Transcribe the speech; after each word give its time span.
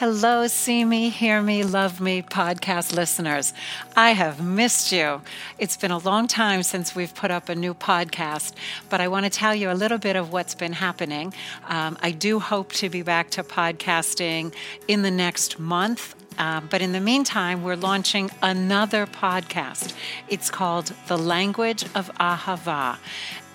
Hello, 0.00 0.46
See 0.46 0.82
Me, 0.82 1.10
Hear 1.10 1.42
Me, 1.42 1.62
Love 1.62 2.00
Me 2.00 2.22
podcast 2.22 2.94
listeners. 2.94 3.52
I 3.94 4.12
have 4.12 4.42
missed 4.42 4.92
you. 4.92 5.20
It's 5.58 5.76
been 5.76 5.90
a 5.90 5.98
long 5.98 6.26
time 6.26 6.62
since 6.62 6.94
we've 6.94 7.14
put 7.14 7.30
up 7.30 7.50
a 7.50 7.54
new 7.54 7.74
podcast, 7.74 8.54
but 8.88 9.02
I 9.02 9.08
want 9.08 9.26
to 9.26 9.30
tell 9.30 9.54
you 9.54 9.70
a 9.70 9.74
little 9.76 9.98
bit 9.98 10.16
of 10.16 10.32
what's 10.32 10.54
been 10.54 10.72
happening. 10.72 11.34
Um, 11.68 11.98
I 12.00 12.12
do 12.12 12.38
hope 12.38 12.72
to 12.80 12.88
be 12.88 13.02
back 13.02 13.28
to 13.32 13.42
podcasting 13.42 14.54
in 14.88 15.02
the 15.02 15.10
next 15.10 15.58
month. 15.58 16.14
Um, 16.38 16.68
but 16.70 16.80
in 16.80 16.92
the 16.92 17.00
meantime, 17.00 17.62
we're 17.62 17.76
launching 17.76 18.30
another 18.42 19.04
podcast. 19.04 19.92
It's 20.28 20.48
called 20.48 20.94
The 21.08 21.18
Language 21.18 21.84
of 21.94 22.10
Ahava 22.14 22.96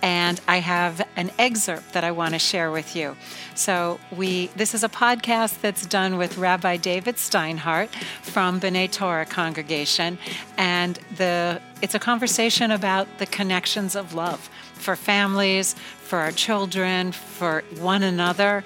and 0.05 0.39
I 0.47 0.59
have 0.59 1.01
an 1.15 1.31
excerpt 1.39 1.93
that 1.93 2.03
I 2.03 2.11
want 2.11 2.35
to 2.35 2.39
share 2.39 2.69
with 2.69 2.95
you. 2.95 3.17
So 3.55 3.99
we 4.15 4.47
this 4.55 4.75
is 4.75 4.83
a 4.83 4.89
podcast 4.89 5.61
that's 5.61 5.83
done 5.87 6.17
with 6.17 6.37
Rabbi 6.37 6.77
David 6.77 7.15
Steinhardt 7.15 7.89
from 8.21 8.61
B'nai 8.61 8.91
Torah 8.91 9.25
congregation, 9.25 10.19
and 10.57 10.99
the 11.17 11.59
it's 11.81 11.95
a 11.95 11.99
conversation 11.99 12.69
about 12.69 13.07
the 13.17 13.25
connections 13.25 13.95
of 13.95 14.13
love 14.13 14.47
for 14.75 14.95
families, 14.95 15.73
for 15.73 16.19
our 16.19 16.31
children, 16.31 17.11
for 17.11 17.63
one 17.79 18.03
another, 18.03 18.63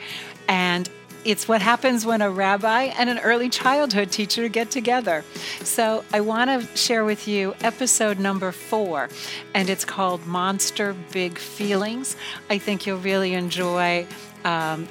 and 0.50 0.90
it's 1.26 1.48
what 1.48 1.62
happens 1.62 2.06
when 2.06 2.22
a 2.22 2.30
rabbi 2.30 2.84
and 2.84 3.10
an 3.10 3.20
early 3.20 3.50
childhood 3.50 4.12
teacher 4.12 4.48
get 4.48 4.72
together. 4.72 5.24
So 5.64 6.04
I 6.14 6.22
want 6.22 6.50
to 6.50 6.78
share 6.78 7.06
with 7.06 7.28
you 7.28 7.56
episode 7.62 8.20
number 8.20 8.52
four, 8.52 9.10
and 9.54 9.70
it's 9.70 9.86
called 9.86 10.26
Monster 10.26 10.96
Big 11.12 11.38
Feelings. 11.38 12.16
I 12.50 12.58
think 12.58 12.86
you'll 12.86 13.00
really 13.00 13.34
enjoy 13.34 14.08
um, 14.46 14.88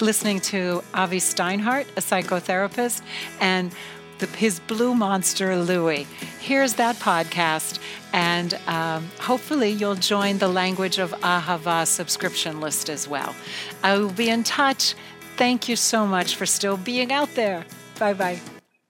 listening 0.00 0.40
to 0.40 0.82
Avi 0.94 1.18
Steinhardt, 1.18 1.86
a 1.96 2.00
psychotherapist, 2.00 3.02
and 3.40 3.72
the, 4.18 4.26
his 4.26 4.60
blue 4.60 4.94
monster, 4.94 5.56
Louie. 5.56 6.06
Here's 6.40 6.74
that 6.74 6.96
podcast, 6.96 7.78
and 8.12 8.58
um, 8.66 9.08
hopefully 9.18 9.70
you'll 9.70 9.94
join 9.94 10.38
the 10.38 10.48
Language 10.48 10.98
of 10.98 11.12
Ahava 11.20 11.86
subscription 11.86 12.60
list 12.60 12.90
as 12.90 13.08
well. 13.08 13.34
I 13.82 13.96
will 13.96 14.12
be 14.12 14.28
in 14.28 14.44
touch 14.44 14.94
thank 15.40 15.70
you 15.70 15.74
so 15.74 16.06
much 16.06 16.36
for 16.36 16.44
still 16.44 16.76
being 16.76 17.10
out 17.10 17.34
there. 17.34 17.64
Bye 17.98 18.12
bye. 18.12 18.38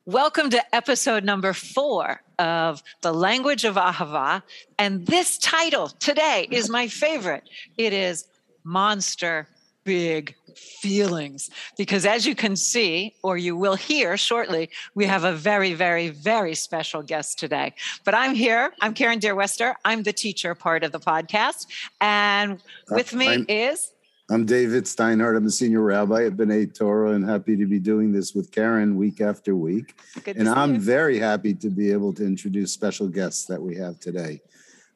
Welcome 0.05 0.51
to 0.51 0.75
episode 0.75 1.23
number 1.23 1.53
four 1.53 2.23
of 2.41 2.83
The 3.03 3.13
Language 3.13 3.65
of 3.65 3.77
Ahava. 3.77 4.43
And 4.77 5.07
this 5.07 5.39
title 5.39 5.87
today 6.01 6.49
is 6.51 6.69
my 6.69 6.89
favorite. 6.89 7.45
It 7.79 7.93
is 7.93 8.27
Monster 8.65 9.47
Big 9.85 10.35
Feelings. 10.57 11.51
Because 11.79 12.05
as 12.05 12.27
you 12.27 12.35
can 12.35 12.57
see, 12.57 13.15
or 13.23 13.37
you 13.37 13.55
will 13.57 13.77
hear 13.77 14.17
shortly, 14.17 14.71
we 14.97 15.05
have 15.05 15.23
a 15.23 15.33
very, 15.33 15.75
very, 15.75 16.09
very 16.09 16.57
special 16.57 17.03
guest 17.03 17.39
today. 17.39 17.75
But 18.05 18.17
I'm 18.17 18.35
here. 18.35 18.73
I'm 18.81 18.95
Karen 18.95 19.21
Deerwester. 19.21 19.75
I'm 19.85 20.03
the 20.03 20.13
teacher 20.13 20.57
part 20.57 20.83
of 20.83 20.91
the 20.91 20.99
podcast. 20.99 21.69
And 22.01 22.61
with 22.91 23.15
me 23.15 23.29
I'm- 23.29 23.47
is 23.49 23.93
I'm 24.33 24.47
David 24.47 24.85
Steinhardt. 24.85 25.37
I'm 25.37 25.47
a 25.47 25.51
senior 25.51 25.81
rabbi 25.81 26.27
at 26.27 26.37
B'nai 26.37 26.73
Torah 26.73 27.15
and 27.15 27.29
happy 27.29 27.57
to 27.57 27.67
be 27.67 27.81
doing 27.81 28.13
this 28.13 28.33
with 28.33 28.53
Karen 28.53 28.95
week 28.95 29.21
after 29.21 29.57
week. 29.57 29.99
Good 30.23 30.37
and 30.37 30.49
I'm 30.49 30.75
you. 30.75 30.81
very 30.81 31.19
happy 31.19 31.53
to 31.55 31.69
be 31.69 31.91
able 31.91 32.13
to 32.13 32.25
introduce 32.25 32.71
special 32.71 33.09
guests 33.09 33.47
that 33.47 33.61
we 33.61 33.75
have 33.75 33.99
today. 33.99 34.41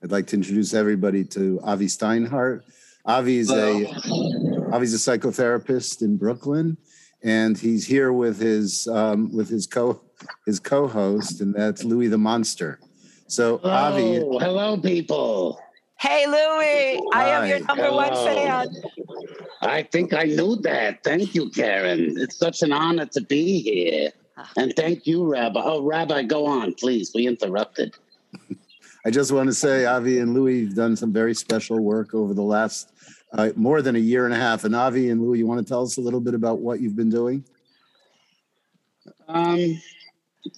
I'd 0.05 0.13
like 0.13 0.29
to 0.29 0.37
introduce 0.37 0.73
everybody 0.73 1.25
to 1.25 1.59
Avi 1.65 1.87
Steinhardt. 1.87 2.61
Avi 3.07 3.39
is 3.39 3.51
a 3.51 3.87
Avi's 4.73 4.95
a 4.95 5.19
psychotherapist 5.19 6.03
in 6.03 6.17
Brooklyn, 6.17 6.77
and 7.25 7.59
he's 7.59 7.85
here 7.85 8.13
with 8.13 8.39
his 8.39 8.87
um, 8.87 9.35
with 9.35 9.49
his 9.49 9.67
co 9.67 10.01
his 10.47 10.61
co-host, 10.61 11.41
and 11.41 11.53
that's 11.53 11.83
Louis 11.83 12.07
the 12.07 12.19
Monster. 12.19 12.79
So 13.27 13.59
hello, 13.59 13.75
Avi, 13.75 14.15
hello, 14.45 14.81
people. 14.81 15.61
Hey, 16.05 16.27
Louie, 16.27 17.01
I 17.15 17.31
am 17.31 17.49
your 17.49 17.61
number 17.61 17.85
Hello. 17.85 17.97
one 17.97 18.13
fan. 18.13 18.69
I 19.63 19.85
think 19.85 20.13
I 20.13 20.25
knew 20.25 20.57
that. 20.57 21.03
Thank 21.03 21.35
you, 21.35 21.49
Karen. 21.49 22.17
It's 22.19 22.37
such 22.37 22.61
an 22.61 22.75
honor 22.75 23.07
to 23.07 23.23
be 23.23 23.63
here. 23.63 24.11
And 24.59 24.77
thank 24.77 25.07
you, 25.07 25.25
Rabbi. 25.25 25.63
Oh, 25.65 25.83
Rabbi, 25.83 26.25
go 26.25 26.45
on, 26.45 26.75
please. 26.75 27.13
We 27.15 27.27
interrupted. 27.27 27.95
I 29.07 29.11
just 29.11 29.33
want 29.33 29.49
to 29.49 29.55
say, 29.55 29.87
Avi 29.87 30.19
and 30.19 30.35
Louis 30.35 30.67
have 30.67 30.75
done 30.75 30.95
some 30.95 31.11
very 31.11 31.33
special 31.33 31.81
work 31.81 32.13
over 32.13 32.35
the 32.35 32.43
last 32.43 32.93
uh, 33.33 33.53
more 33.57 33.81
than 33.81 33.97
a 33.97 33.99
year 33.99 34.27
and 34.27 34.35
a 34.35 34.39
half. 34.39 34.65
And 34.65 34.77
Avi 34.77 35.09
and 35.09 35.23
Louis, 35.23 35.39
you 35.39 35.47
want 35.47 35.67
to 35.67 35.67
tell 35.67 35.85
us 35.85 35.97
a 35.97 36.03
little 36.03 36.21
bit 36.21 36.35
about 36.35 36.59
what 36.59 36.81
you've 36.83 36.97
been 36.97 37.09
doing? 37.09 37.43
Um, 39.27 39.81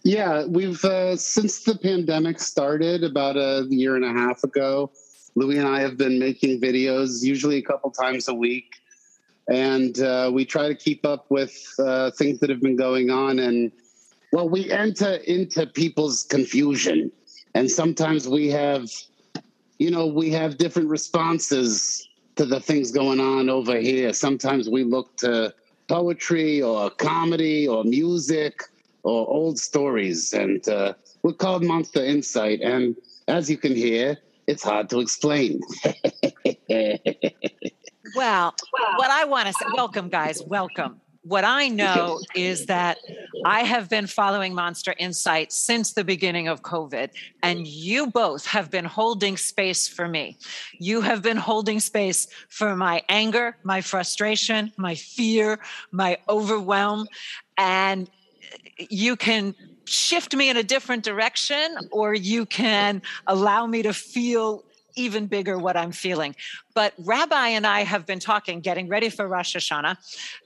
yeah, 0.03 0.45
we've 0.45 0.84
uh, 0.84 1.17
since 1.17 1.63
the 1.63 1.78
pandemic 1.78 2.41
started 2.41 3.05
about 3.05 3.37
a 3.37 3.65
year 3.71 3.95
and 3.95 4.05
a 4.05 4.13
half 4.13 4.43
ago. 4.43 4.91
Louis 5.36 5.58
and 5.58 5.69
I 5.69 5.80
have 5.80 5.98
been 5.98 6.19
making 6.19 6.62
videos, 6.62 7.22
usually 7.22 7.58
a 7.58 7.62
couple 7.62 7.91
times 7.91 8.26
a 8.26 8.34
week, 8.34 8.76
and 9.48 10.00
uh, 10.00 10.30
we 10.32 10.47
try 10.47 10.66
to 10.66 10.74
keep 10.74 11.04
up 11.04 11.26
with 11.28 11.54
uh, 11.78 12.10
things 12.12 12.41
that 12.41 12.48
have 12.48 12.62
been 12.62 12.74
going 12.74 13.10
on. 13.10 13.38
And 13.38 13.70
well, 14.32 14.48
we 14.48 14.70
enter 14.70 15.16
into 15.26 15.66
people's 15.66 16.24
confusion, 16.24 17.12
and 17.54 17.70
sometimes 17.70 18.26
we 18.26 18.48
have, 18.48 18.88
you 19.78 19.91
know, 19.91 20.06
we 20.06 20.30
have 20.30 20.56
different 20.56 20.88
responses 20.88 22.08
to 22.36 22.47
the 22.47 22.58
things 22.58 22.91
going 22.91 23.20
on 23.20 23.50
over 23.50 23.78
here. 23.78 24.14
Sometimes 24.14 24.70
we 24.70 24.84
look 24.84 25.18
to 25.18 25.54
poetry 25.86 26.62
or 26.62 26.88
comedy 26.91 27.68
or 27.68 27.84
music 27.84 28.62
or 29.03 29.28
old 29.28 29.58
stories, 29.58 30.32
and 30.32 30.66
uh, 30.66 30.94
we're 31.22 31.34
called 31.34 31.62
Monster 31.62 32.03
Insight. 32.03 32.62
And 32.62 32.97
as 33.28 33.50
you 33.50 33.58
can 33.58 33.76
hear, 33.76 34.16
it's 34.47 34.62
hard 34.62 34.89
to 34.91 35.01
explain. 35.01 35.61
well, 38.15 38.55
what 38.97 39.11
I 39.11 39.25
want 39.25 39.49
to 39.49 39.53
say, 39.53 39.67
welcome, 39.75 40.09
guys, 40.09 40.43
welcome. 40.47 41.01
What 41.23 41.45
I 41.45 41.67
know 41.67 42.21
is 42.37 42.67
that 42.67 42.99
I 43.45 43.65
have 43.65 43.89
been 43.91 44.07
following 44.07 44.55
Monster 44.55 44.95
Insight 44.97 45.51
since 45.51 45.93
the 45.93 46.05
beginning 46.05 46.47
of 46.47 46.62
COVID, 46.62 47.11
and 47.43 47.67
you 47.67 48.07
both 48.07 48.47
have 48.47 48.71
been 48.71 48.84
holding 48.84 49.37
space 49.37 49.89
for 49.89 50.07
me. 50.07 50.39
You 50.78 51.01
have 51.01 51.23
been 51.23 51.37
holding 51.37 51.81
space 51.81 52.28
for 52.49 52.77
my 52.77 53.03
anger, 53.09 53.57
my 53.65 53.81
frustration, 53.81 54.73
my 54.77 54.95
fear, 54.95 55.59
my 55.91 56.19
overwhelm. 56.28 57.09
And 57.59 58.09
you 58.78 59.17
can 59.17 59.57
shift 59.86 60.34
me 60.34 60.50
in 60.50 60.56
a 60.56 60.62
different 60.62 61.04
direction 61.04 61.76
or 61.91 62.14
you 62.14 62.44
can 62.47 63.02
allow 63.26 63.66
me 63.66 63.82
to 63.82 63.92
feel 63.92 64.64
even 64.97 65.26
bigger 65.26 65.58
what 65.58 65.76
I'm 65.76 65.92
feeling. 65.92 66.34
But 66.74 66.94
Rabbi 66.98 67.48
and 67.48 67.66
I 67.66 67.84
have 67.84 68.06
been 68.06 68.19
talking, 68.19 68.60
getting 68.60 68.88
ready 68.88 69.10
for 69.10 69.28
Rosh 69.28 69.54
Hashanah, 69.54 69.97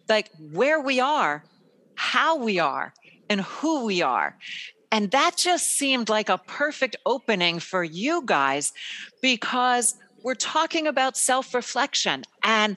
like 0.08 0.30
where 0.52 0.80
we 0.80 1.00
are, 1.00 1.44
how 1.94 2.36
we 2.36 2.58
are, 2.58 2.92
and 3.28 3.40
who 3.42 3.84
we 3.86 4.02
are. 4.02 4.36
And 4.92 5.10
that 5.12 5.36
just 5.36 5.78
seemed 5.78 6.08
like 6.08 6.28
a 6.28 6.38
perfect 6.38 6.96
opening 7.06 7.60
for 7.60 7.84
you 7.84 8.22
guys 8.24 8.72
because 9.22 9.94
we're 10.22 10.34
talking 10.34 10.86
about 10.86 11.16
self 11.16 11.54
reflection. 11.54 12.24
And 12.42 12.76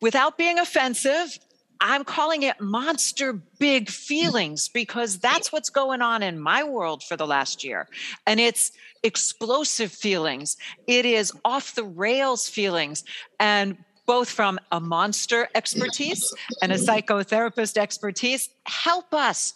without 0.00 0.38
being 0.38 0.58
offensive, 0.58 1.38
I'm 1.80 2.04
calling 2.04 2.42
it 2.42 2.60
monster 2.60 3.32
big 3.58 3.88
feelings 3.90 4.68
because 4.68 5.18
that's 5.18 5.52
what's 5.52 5.70
going 5.70 6.02
on 6.02 6.22
in 6.22 6.38
my 6.38 6.64
world 6.64 7.02
for 7.02 7.16
the 7.16 7.26
last 7.26 7.64
year. 7.64 7.88
And 8.26 8.40
it's 8.40 8.72
explosive 9.02 9.92
feelings, 9.92 10.56
it 10.86 11.04
is 11.04 11.32
off 11.44 11.74
the 11.74 11.84
rails 11.84 12.48
feelings. 12.48 13.04
And 13.38 13.76
both 14.06 14.30
from 14.30 14.58
a 14.70 14.80
monster 14.80 15.48
expertise 15.54 16.32
and 16.62 16.72
a 16.72 16.76
psychotherapist 16.76 17.76
expertise, 17.76 18.48
help 18.64 19.12
us 19.12 19.52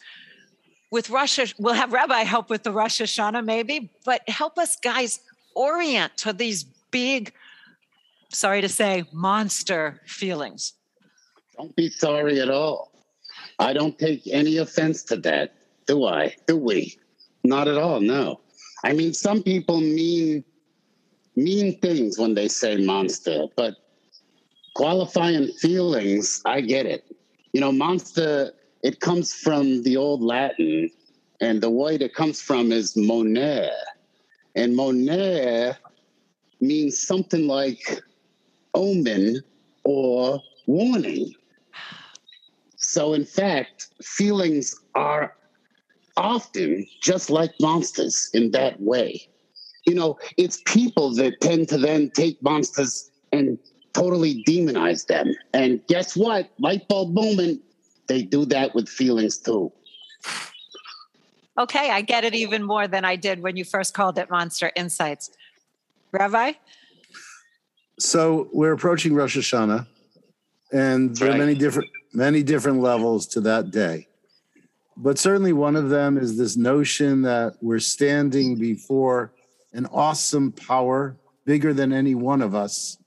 with 0.91 1.09
Russia. 1.09 1.47
We'll 1.59 1.75
have 1.75 1.93
Rabbi 1.93 2.23
help 2.23 2.51
with 2.51 2.65
the 2.65 2.73
Rosh 2.73 3.01
Hashanah, 3.01 3.45
maybe, 3.45 3.91
but 4.05 4.29
help 4.29 4.59
us 4.59 4.77
guys 4.77 5.21
orient 5.55 6.17
to 6.19 6.33
these 6.33 6.65
big, 6.91 7.33
sorry 8.31 8.61
to 8.61 8.69
say, 8.69 9.05
monster 9.13 10.01
feelings. 10.07 10.75
Don't 11.61 11.77
be 11.77 11.91
sorry 11.91 12.41
at 12.41 12.49
all. 12.49 12.91
I 13.59 13.75
don't 13.75 13.99
take 13.99 14.23
any 14.33 14.57
offense 14.57 15.03
to 15.05 15.17
that, 15.19 15.53
do 15.87 16.07
I? 16.07 16.35
Do 16.47 16.57
we? 16.57 16.97
Not 17.45 17.69
at 17.69 17.77
all, 17.77 18.01
no. 18.01 18.41
I 18.83 18.95
mean, 18.95 19.13
some 19.13 19.43
people 19.43 19.79
mean 19.79 20.43
mean 21.37 21.79
things 21.81 22.19
when 22.19 22.33
they 22.33 22.49
say 22.49 22.79
monster, 22.79 23.45
but 23.57 23.75
qualifying 24.75 25.49
feelings, 25.61 26.41
I 26.47 26.63
get 26.63 26.87
it. 26.87 27.05
You 27.53 27.61
know, 27.61 27.73
monster, 27.73 28.53
it 28.83 29.01
comes 29.01 29.35
from 29.35 29.83
the 29.83 29.99
old 29.99 30.23
Latin, 30.23 30.91
and 31.43 31.61
the 31.61 31.69
word 31.69 32.01
it 32.01 32.15
comes 32.15 32.41
from 32.41 32.73
is 32.73 32.95
monere. 32.95 33.69
And 34.55 34.75
monere 34.75 35.77
means 36.63 37.07
something 37.07 37.47
like 37.47 38.01
omen 38.73 39.43
or 39.85 40.41
warning. 40.67 41.35
So, 42.91 43.13
in 43.13 43.25
fact, 43.25 43.87
feelings 44.03 44.75
are 44.97 45.37
often 46.17 46.85
just 47.01 47.31
like 47.31 47.53
monsters 47.61 48.29
in 48.35 48.51
that 48.51 48.81
way. 48.81 49.29
You 49.87 49.95
know, 49.95 50.19
it's 50.37 50.61
people 50.67 51.15
that 51.15 51.41
tend 51.41 51.69
to 51.69 51.79
then 51.79 52.11
take 52.11 52.43
monsters 52.43 53.13
and 53.31 53.61
totally 53.93 54.43
demonize 54.43 55.07
them. 55.07 55.33
And 55.55 55.81
guess 55.87 56.17
what? 56.17 56.51
Light 56.59 56.89
bulb 56.89 57.15
moment, 57.15 57.63
they 58.09 58.23
do 58.23 58.45
that 58.47 58.75
with 58.75 58.89
feelings 58.89 59.39
too. 59.39 59.71
Okay, 61.57 61.93
I 61.93 62.01
get 62.01 62.25
it 62.25 62.35
even 62.35 62.65
more 62.65 62.89
than 62.89 63.05
I 63.05 63.15
did 63.15 63.41
when 63.41 63.57
you 63.57 63.65
first 63.65 63.95
called 63.95 64.19
it 64.19 64.31
Monster 64.31 64.73
Insights. 64.75 65.31
Rabbi? 66.11 66.55
So 68.01 68.49
we're 68.53 68.73
approaching 68.73 69.15
Rosh 69.15 69.39
Hashanah, 69.39 69.87
and 70.73 71.15
there 71.15 71.31
are 71.31 71.39
many 71.39 71.55
different 71.55 71.89
many 72.13 72.43
different 72.43 72.81
levels 72.81 73.27
to 73.29 73.41
that 73.43 73.71
day. 73.71 74.09
But 74.97 75.19
certainly 75.19 75.53
one 75.53 75.77
of 75.77 75.89
them 75.89 76.19
is 76.19 76.37
this 76.37 76.57
notion 76.57 77.23
that 77.23 77.55
we're 77.63 77.79
standing 77.79 78.57
before 78.57 79.33
an 79.73 79.87
awesome 79.87 80.53
power 80.53 81.17
bigger 81.47 81.73
than 81.73 81.93
any 81.93 82.15
one 82.15 82.43
of 82.43 82.55
us 82.55 82.99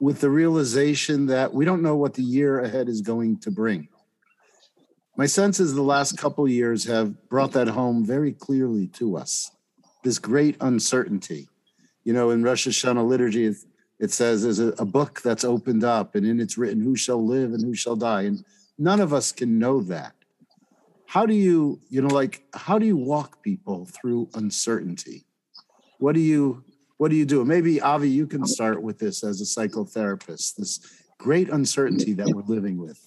with 0.00 0.20
the 0.20 0.30
realization 0.30 1.26
that 1.26 1.52
we 1.52 1.64
don't 1.64 1.82
know 1.82 1.96
what 1.96 2.14
the 2.14 2.22
year 2.22 2.60
ahead 2.60 2.88
is 2.88 3.02
going 3.02 3.38
to 3.38 3.50
bring. 3.50 3.88
My 5.16 5.26
sense 5.26 5.60
is 5.60 5.74
the 5.74 5.82
last 5.82 6.16
couple 6.16 6.48
years 6.48 6.84
have 6.84 7.28
brought 7.28 7.52
that 7.52 7.68
home 7.68 8.04
very 8.06 8.32
clearly 8.32 8.86
to 8.94 9.16
us. 9.16 9.50
This 10.02 10.18
great 10.18 10.56
uncertainty. 10.62 11.48
You 12.04 12.14
know, 12.14 12.30
in 12.30 12.42
Rosh 12.42 12.66
Hashanah 12.66 13.06
liturgy, 13.06 13.54
it 14.00 14.10
says 14.10 14.42
there's 14.42 14.58
a, 14.58 14.68
a 14.78 14.84
book 14.84 15.20
that's 15.22 15.44
opened 15.44 15.84
up, 15.84 16.16
and 16.16 16.26
in 16.26 16.40
it's 16.40 16.58
written, 16.58 16.80
Who 16.80 16.96
shall 16.96 17.24
live 17.24 17.52
and 17.52 17.62
who 17.62 17.74
shall 17.74 17.96
die? 17.96 18.22
And 18.22 18.44
none 18.78 19.00
of 19.00 19.12
us 19.12 19.30
can 19.30 19.58
know 19.58 19.82
that. 19.82 20.14
How 21.06 21.26
do 21.26 21.34
you, 21.34 21.80
you 21.90 22.00
know, 22.02 22.08
like, 22.08 22.42
how 22.54 22.78
do 22.78 22.86
you 22.86 22.96
walk 22.96 23.42
people 23.42 23.86
through 23.86 24.30
uncertainty? 24.34 25.26
What 25.98 26.14
do 26.14 26.20
you 26.20 26.64
what 26.96 27.10
do 27.10 27.16
you 27.16 27.24
do? 27.24 27.44
Maybe 27.46 27.80
Avi, 27.80 28.10
you 28.10 28.26
can 28.26 28.46
start 28.46 28.82
with 28.82 28.98
this 28.98 29.24
as 29.24 29.40
a 29.40 29.44
psychotherapist. 29.44 30.56
This 30.56 30.80
great 31.16 31.48
uncertainty 31.48 32.12
that 32.14 32.28
we're 32.28 32.42
living 32.42 32.76
with. 32.76 33.00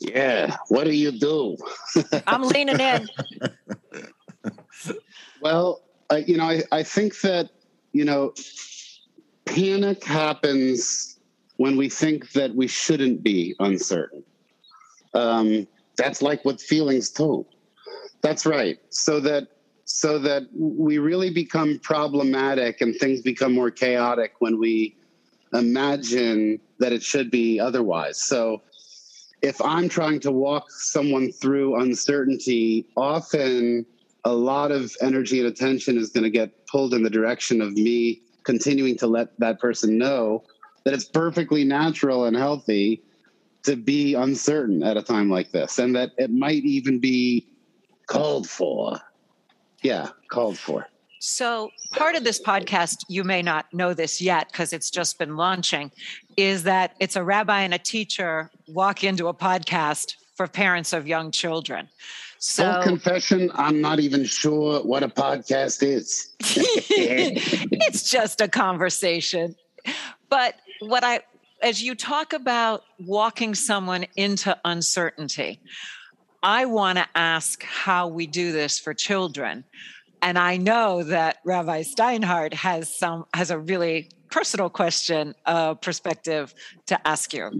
Yeah, 0.00 0.56
what 0.68 0.84
do 0.84 0.92
you 0.92 1.12
do? 1.12 1.56
I'm 2.26 2.42
leaning 2.42 2.80
in. 2.80 3.08
well, 5.42 5.82
uh, 6.10 6.16
you 6.26 6.38
know, 6.38 6.44
I, 6.44 6.62
I 6.72 6.82
think 6.82 7.20
that, 7.20 7.50
you 7.92 8.04
know, 8.04 8.32
panic 9.44 10.04
happens 10.04 11.18
when 11.56 11.76
we 11.76 11.88
think 11.88 12.32
that 12.32 12.54
we 12.54 12.66
shouldn't 12.66 13.22
be 13.22 13.54
uncertain. 13.58 14.22
Um, 15.14 15.66
that's 15.96 16.22
like 16.22 16.44
with 16.44 16.60
feelings 16.60 17.10
too. 17.10 17.46
That's 18.22 18.46
right. 18.46 18.78
So 18.90 19.20
that 19.20 19.48
so 19.84 20.20
that 20.20 20.44
we 20.54 20.98
really 20.98 21.30
become 21.30 21.80
problematic 21.82 22.80
and 22.80 22.94
things 22.94 23.22
become 23.22 23.52
more 23.52 23.72
chaotic 23.72 24.34
when 24.38 24.58
we 24.58 24.96
imagine 25.52 26.60
that 26.78 26.92
it 26.92 27.02
should 27.02 27.30
be 27.30 27.58
otherwise. 27.58 28.22
So 28.22 28.62
if 29.42 29.60
I'm 29.60 29.88
trying 29.88 30.20
to 30.20 30.30
walk 30.30 30.70
someone 30.70 31.32
through 31.32 31.80
uncertainty, 31.80 32.86
often 32.96 33.84
a 34.24 34.32
lot 34.32 34.70
of 34.70 34.94
energy 35.00 35.38
and 35.40 35.48
attention 35.48 35.96
is 35.96 36.10
going 36.10 36.24
to 36.24 36.30
get 36.30 36.66
pulled 36.66 36.94
in 36.94 37.02
the 37.02 37.10
direction 37.10 37.60
of 37.60 37.72
me 37.72 38.22
continuing 38.44 38.96
to 38.98 39.06
let 39.06 39.38
that 39.38 39.60
person 39.60 39.98
know 39.98 40.42
that 40.84 40.94
it's 40.94 41.04
perfectly 41.04 41.64
natural 41.64 42.24
and 42.24 42.36
healthy 42.36 43.02
to 43.62 43.76
be 43.76 44.14
uncertain 44.14 44.82
at 44.82 44.96
a 44.96 45.02
time 45.02 45.28
like 45.28 45.50
this 45.52 45.78
and 45.78 45.94
that 45.94 46.10
it 46.16 46.30
might 46.30 46.64
even 46.64 46.98
be 46.98 47.46
called 48.06 48.48
for 48.48 48.98
yeah, 49.82 50.08
called 50.30 50.58
for. 50.58 50.86
So, 51.20 51.70
part 51.92 52.14
of 52.14 52.24
this 52.24 52.40
podcast, 52.40 53.04
you 53.08 53.24
may 53.24 53.42
not 53.42 53.72
know 53.74 53.92
this 53.92 54.22
yet 54.22 54.50
because 54.50 54.72
it's 54.72 54.90
just 54.90 55.18
been 55.18 55.36
launching, 55.36 55.90
is 56.36 56.62
that 56.62 56.94
it's 56.98 57.16
a 57.16 57.22
rabbi 57.22 57.60
and 57.60 57.74
a 57.74 57.78
teacher 57.78 58.50
walk 58.68 59.04
into 59.04 59.28
a 59.28 59.34
podcast 59.34 60.14
for 60.34 60.46
parents 60.46 60.94
of 60.94 61.06
young 61.06 61.30
children. 61.30 61.88
So, 62.42 62.72
Full 62.72 62.82
confession, 62.82 63.50
I'm 63.54 63.82
not 63.82 64.00
even 64.00 64.24
sure 64.24 64.82
what 64.82 65.02
a 65.02 65.08
podcast 65.08 65.82
is. 65.82 66.32
it's 66.40 68.10
just 68.10 68.40
a 68.40 68.48
conversation. 68.48 69.54
But 70.30 70.54
what 70.80 71.04
I, 71.04 71.20
as 71.60 71.82
you 71.82 71.94
talk 71.94 72.32
about 72.32 72.82
walking 72.98 73.54
someone 73.54 74.06
into 74.16 74.58
uncertainty, 74.64 75.60
I 76.42 76.64
want 76.64 76.96
to 76.96 77.06
ask 77.14 77.62
how 77.62 78.08
we 78.08 78.26
do 78.26 78.52
this 78.52 78.78
for 78.78 78.94
children. 78.94 79.64
And 80.22 80.38
I 80.38 80.56
know 80.56 81.02
that 81.02 81.40
Rabbi 81.44 81.82
Steinhardt 81.82 82.54
has 82.54 82.94
some 82.96 83.26
has 83.34 83.50
a 83.50 83.58
really 83.58 84.08
personal 84.30 84.70
question, 84.70 85.34
uh, 85.44 85.74
perspective 85.74 86.54
to 86.86 87.06
ask 87.06 87.34
you. 87.34 87.50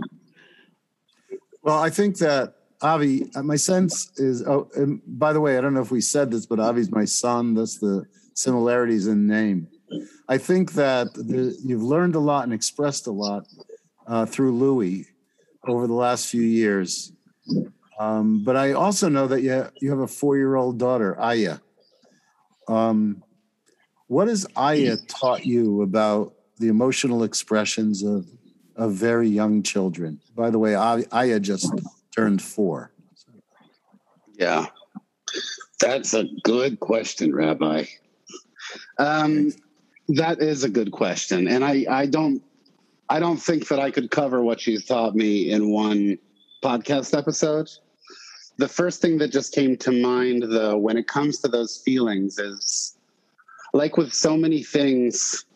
Well, 1.63 1.79
I 1.79 1.91
think 1.91 2.17
that 2.19 2.60
Avi, 2.83 3.31
uh, 3.35 3.43
my 3.43 3.57
sense 3.57 4.11
is. 4.17 4.43
Oh, 4.47 4.69
and 4.75 5.01
by 5.07 5.33
the 5.33 5.41
way, 5.41 5.59
I 5.59 5.61
don't 5.61 5.75
know 5.75 5.83
if 5.83 5.91
we 5.91 6.01
said 6.01 6.31
this, 6.31 6.47
but 6.47 6.59
Avi's 6.59 6.91
my 6.91 7.05
son. 7.05 7.55
That's 7.55 7.79
the 7.79 8.07
similarities 8.35 9.07
in 9.07 9.27
name. 9.27 9.69
I 10.29 10.39
think 10.39 10.73
that 10.73 11.13
the, 11.15 11.57
you've 11.65 11.83
learned 11.83 12.15
a 12.15 12.21
lot 12.21 12.45
and 12.45 12.53
expressed 12.53 13.07
a 13.07 13.11
lot 13.11 13.47
uh, 14.07 14.25
through 14.27 14.57
Louis 14.57 15.07
over 15.67 15.87
the 15.87 15.95
last 15.95 16.29
few 16.29 16.43
years. 16.43 17.13
Um, 17.99 18.45
but 18.45 18.57
I 18.57 18.73
also 18.73 19.09
know 19.09 19.27
that 19.27 19.43
you 19.43 19.67
you 19.81 19.91
have 19.91 19.99
a 19.99 20.07
four 20.07 20.37
year 20.37 20.57
old 20.57 20.79
daughter, 20.79 21.21
Aya. 21.21 21.59
Um, 22.67 23.23
what 24.07 24.29
has 24.29 24.47
Aya 24.57 24.97
taught 25.07 25.45
you 25.45 25.83
about 25.83 26.35
the 26.59 26.69
emotional 26.69 27.25
expressions 27.25 28.03
of 28.03 28.27
of 28.77 28.95
very 28.95 29.29
young 29.29 29.63
children? 29.63 30.21
By 30.35 30.49
the 30.51 30.59
way, 30.59 30.75
Aya 30.75 31.41
just 31.41 31.71
turned 32.15 32.43
four. 32.43 32.93
Yeah, 34.35 34.67
that's 35.81 36.15
a 36.15 36.25
good 36.45 36.81
question, 36.81 37.35
Rabbi. 37.35 37.85
Um, 38.99 39.53
that 40.09 40.41
is 40.41 40.65
a 40.65 40.69
good 40.69 40.93
question, 40.93 41.49
and 41.49 41.65
I 41.65 41.85
I 41.89 42.07
don't 42.07 42.43
I 43.09 43.21
don't 43.21 43.39
think 43.39 43.69
that 43.69 43.79
I 43.79 43.91
could 43.91 44.11
cover 44.11 44.43
what 44.43 44.61
she's 44.61 44.85
taught 44.85 45.15
me 45.15 45.51
in 45.51 45.71
one 45.71 46.19
podcast 46.63 47.17
episode 47.17 47.71
the 48.61 48.69
first 48.69 49.01
thing 49.01 49.17
that 49.17 49.33
just 49.33 49.55
came 49.55 49.75
to 49.79 49.91
mind 49.91 50.43
though 50.43 50.77
when 50.77 50.99
it 50.99 51.09
comes 51.09 51.39
to 51.39 51.49
those 51.49 51.79
feelings 51.79 52.39
is 52.39 52.99
like 53.73 53.97
with 53.97 54.13
so 54.13 54.37
many 54.37 54.63
things 54.63 55.47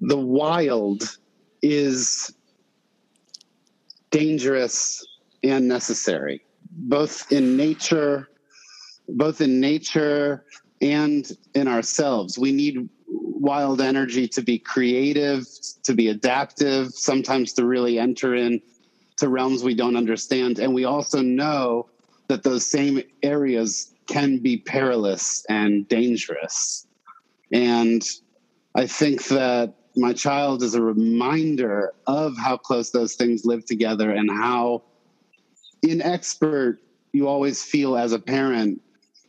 the 0.00 0.16
wild 0.16 1.18
is 1.60 2.32
dangerous 4.12 5.04
and 5.42 5.66
necessary 5.66 6.44
both 6.70 7.30
in 7.32 7.56
nature 7.56 8.28
both 9.08 9.40
in 9.40 9.60
nature 9.60 10.44
and 10.80 11.36
in 11.54 11.66
ourselves 11.66 12.38
we 12.38 12.52
need 12.52 12.88
wild 13.08 13.80
energy 13.80 14.28
to 14.28 14.40
be 14.40 14.58
creative 14.58 15.44
to 15.82 15.92
be 15.92 16.08
adaptive 16.08 16.92
sometimes 16.94 17.52
to 17.52 17.66
really 17.66 17.98
enter 17.98 18.36
in 18.36 18.62
to 19.22 19.28
realms 19.28 19.62
we 19.62 19.74
don't 19.74 19.96
understand. 19.96 20.58
And 20.58 20.74
we 20.74 20.84
also 20.84 21.22
know 21.22 21.86
that 22.26 22.42
those 22.42 22.68
same 22.68 23.02
areas 23.22 23.94
can 24.08 24.38
be 24.38 24.56
perilous 24.56 25.46
and 25.48 25.86
dangerous. 25.86 26.88
And 27.52 28.02
I 28.74 28.88
think 28.88 29.26
that 29.26 29.74
my 29.96 30.12
child 30.12 30.62
is 30.62 30.74
a 30.74 30.82
reminder 30.82 31.92
of 32.06 32.36
how 32.38 32.56
close 32.56 32.90
those 32.90 33.14
things 33.14 33.44
live 33.44 33.64
together 33.64 34.10
and 34.10 34.30
how 34.30 34.82
inexpert 35.84 36.78
you 37.12 37.28
always 37.28 37.62
feel 37.62 37.96
as 37.96 38.12
a 38.12 38.18
parent 38.18 38.80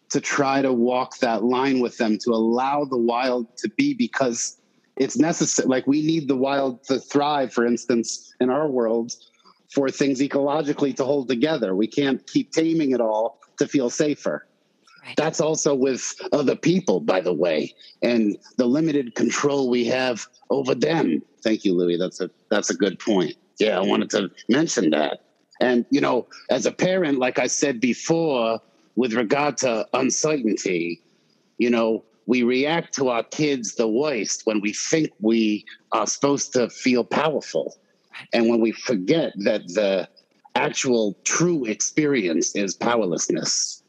to 0.09 0.21
try 0.21 0.61
to 0.61 0.71
walk 0.71 1.17
that 1.17 1.43
line 1.43 1.79
with 1.79 1.97
them 1.97 2.17
to 2.19 2.31
allow 2.31 2.85
the 2.85 2.97
wild 2.97 3.47
to 3.57 3.69
be 3.77 3.93
because 3.93 4.57
it's 4.95 5.17
necessary 5.17 5.67
like 5.67 5.87
we 5.87 6.05
need 6.05 6.27
the 6.27 6.35
wild 6.35 6.83
to 6.83 6.99
thrive 6.99 7.51
for 7.51 7.65
instance 7.65 8.33
in 8.39 8.49
our 8.49 8.67
world 8.67 9.11
for 9.73 9.89
things 9.89 10.19
ecologically 10.19 10.95
to 10.95 11.03
hold 11.03 11.27
together. 11.27 11.75
We 11.75 11.87
can't 11.87 12.25
keep 12.27 12.51
taming 12.51 12.91
it 12.91 13.01
all 13.01 13.39
to 13.57 13.67
feel 13.67 13.89
safer. 13.89 14.45
Right. 15.03 15.15
That's 15.17 15.41
also 15.41 15.75
with 15.75 16.15
other 16.33 16.55
people, 16.55 17.01
by 17.01 17.21
the 17.21 17.33
way, 17.33 17.75
and 18.03 18.37
the 18.57 18.65
limited 18.67 19.15
control 19.15 19.69
we 19.69 19.85
have 19.87 20.27
over 20.51 20.75
them. 20.75 21.23
Thank 21.43 21.65
you, 21.65 21.75
Louis. 21.75 21.97
That's 21.97 22.21
a 22.21 22.31
that's 22.51 22.71
a 22.71 22.75
good 22.75 22.99
point. 22.99 23.35
Yeah, 23.59 23.77
I 23.79 23.83
wanted 23.83 24.09
to 24.11 24.31
mention 24.49 24.91
that. 24.91 25.21
And 25.61 25.85
you 25.91 26.01
know, 26.01 26.27
as 26.51 26.65
a 26.67 26.71
parent, 26.71 27.19
like 27.19 27.39
I 27.39 27.47
said 27.47 27.81
before, 27.81 28.59
with 28.95 29.13
regard 29.13 29.57
to 29.59 29.87
uncertainty, 29.93 31.01
you 31.59 31.69
know, 31.71 32.05
we 32.27 32.43
react 32.43 32.95
to 32.95 33.09
our 33.09 33.23
kids 33.23 33.75
the 33.75 33.89
worst 33.89 34.45
when 34.45 34.61
we 34.61 34.73
think 34.73 35.11
we 35.21 35.65
are 35.93 36.07
supposed 36.07 36.53
to 36.53 36.69
feel 36.69 37.03
powerful 37.03 37.75
And 38.33 38.49
when 38.49 38.61
we 38.61 38.71
forget 38.73 39.33
that 39.39 39.67
the 39.69 40.09
actual 40.55 41.17
true 41.25 41.65
experience 41.65 42.55
is 42.55 42.75
powerlessness, 42.75 43.82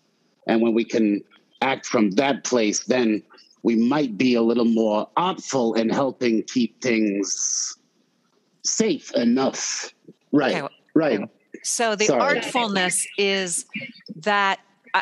and 0.46 0.60
when 0.60 0.74
we 0.74 0.84
can 0.84 1.22
act 1.60 1.86
from 1.86 2.10
that 2.12 2.44
place, 2.44 2.84
then 2.84 3.22
we 3.62 3.76
might 3.76 4.18
be 4.18 4.34
a 4.34 4.42
little 4.42 4.66
more 4.66 5.08
artful 5.16 5.74
in 5.74 5.88
helping 5.88 6.42
keep 6.42 6.80
things 6.82 7.76
safe 8.62 9.10
enough. 9.14 9.90
Right. 10.32 10.62
Okay. 10.62 10.74
Right. 10.94 11.20
So 11.62 11.96
the 11.96 12.06
Sorry. 12.06 12.40
artfulness 12.40 13.06
is 13.16 13.64
that 14.16 14.60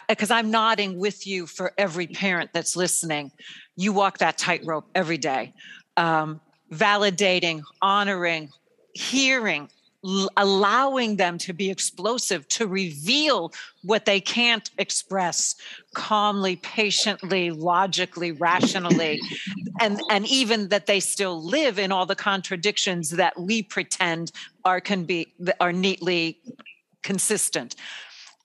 because 0.09 0.31
I'm 0.31 0.51
nodding 0.51 0.99
with 0.99 1.27
you 1.27 1.47
for 1.47 1.73
every 1.77 2.07
parent 2.07 2.51
that's 2.53 2.77
listening. 2.77 3.33
You 3.77 3.93
walk 3.93 4.19
that 4.19 4.39
tightrope 4.39 4.89
every 4.95 5.19
day, 5.19 5.55
um, 5.97 6.41
validating, 6.73 7.63
honoring, 7.83 8.49
hearing, 8.95 9.69
l- 10.05 10.29
allowing 10.37 11.17
them 11.17 11.39
to 11.39 11.53
be 11.53 11.71
explosive, 11.71 12.47
to 12.49 12.67
reveal 12.67 13.53
what 13.83 14.05
they 14.05 14.21
can't 14.21 14.71
express 14.79 15.55
calmly, 15.95 16.57
patiently, 16.57 17.51
logically, 17.51 18.33
rationally, 18.33 19.21
and, 19.81 20.01
and 20.11 20.27
even 20.27 20.69
that 20.69 20.87
they 20.87 21.01
still 21.01 21.43
live 21.43 21.79
in 21.79 21.93
all 21.93 22.07
the 22.07 22.17
contradictions 22.17 23.11
that 23.11 23.39
we 23.39 23.63
pretend 23.63 24.33
are 24.65 24.81
can 24.81 25.05
be 25.05 25.33
are 25.61 25.73
neatly 25.73 26.39
consistent. 27.03 27.77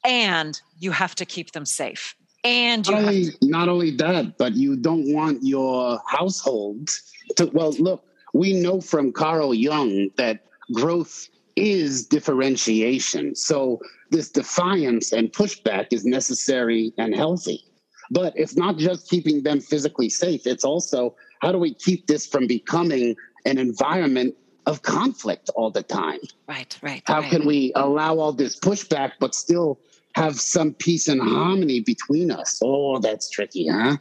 And 0.03 0.59
you 0.79 0.91
have 0.91 1.15
to 1.15 1.25
keep 1.25 1.51
them 1.51 1.65
safe. 1.65 2.15
And 2.43 2.89
not 2.89 3.03
only, 3.03 3.25
to- 3.25 3.37
not 3.41 3.69
only 3.69 3.91
that, 3.97 4.37
but 4.37 4.53
you 4.55 4.75
don't 4.77 5.11
want 5.13 5.43
your 5.43 5.99
household 6.07 6.89
to 7.35 7.47
well 7.47 7.71
look, 7.73 8.03
we 8.33 8.53
know 8.53 8.79
from 8.79 9.11
Carl 9.11 9.53
Jung 9.53 10.09
that 10.17 10.45
growth 10.73 11.27
is 11.57 12.05
differentiation. 12.05 13.35
So 13.35 13.81
this 14.11 14.29
defiance 14.29 15.11
and 15.11 15.31
pushback 15.33 15.87
is 15.91 16.05
necessary 16.05 16.93
and 16.97 17.15
healthy. 17.15 17.63
But 18.11 18.33
it's 18.37 18.55
not 18.55 18.77
just 18.77 19.09
keeping 19.09 19.43
them 19.43 19.59
physically 19.59 20.09
safe, 20.09 20.47
it's 20.47 20.63
also 20.63 21.15
how 21.41 21.51
do 21.51 21.57
we 21.57 21.73
keep 21.73 22.07
this 22.07 22.25
from 22.25 22.47
becoming 22.47 23.15
an 23.45 23.57
environment 23.57 24.35
of 24.65 24.81
conflict 24.81 25.49
all 25.55 25.71
the 25.71 25.83
time? 25.83 26.19
Right, 26.47 26.77
right. 26.81 27.01
How 27.05 27.21
right. 27.21 27.29
can 27.29 27.45
we 27.45 27.71
allow 27.75 28.17
all 28.17 28.33
this 28.33 28.59
pushback 28.59 29.13
but 29.19 29.35
still 29.35 29.79
have 30.15 30.39
some 30.39 30.73
peace 30.73 31.07
and 31.07 31.21
harmony 31.21 31.81
between 31.81 32.31
us? 32.31 32.59
Oh, 32.63 32.99
that's 32.99 33.29
tricky, 33.29 33.67
huh? 33.67 33.97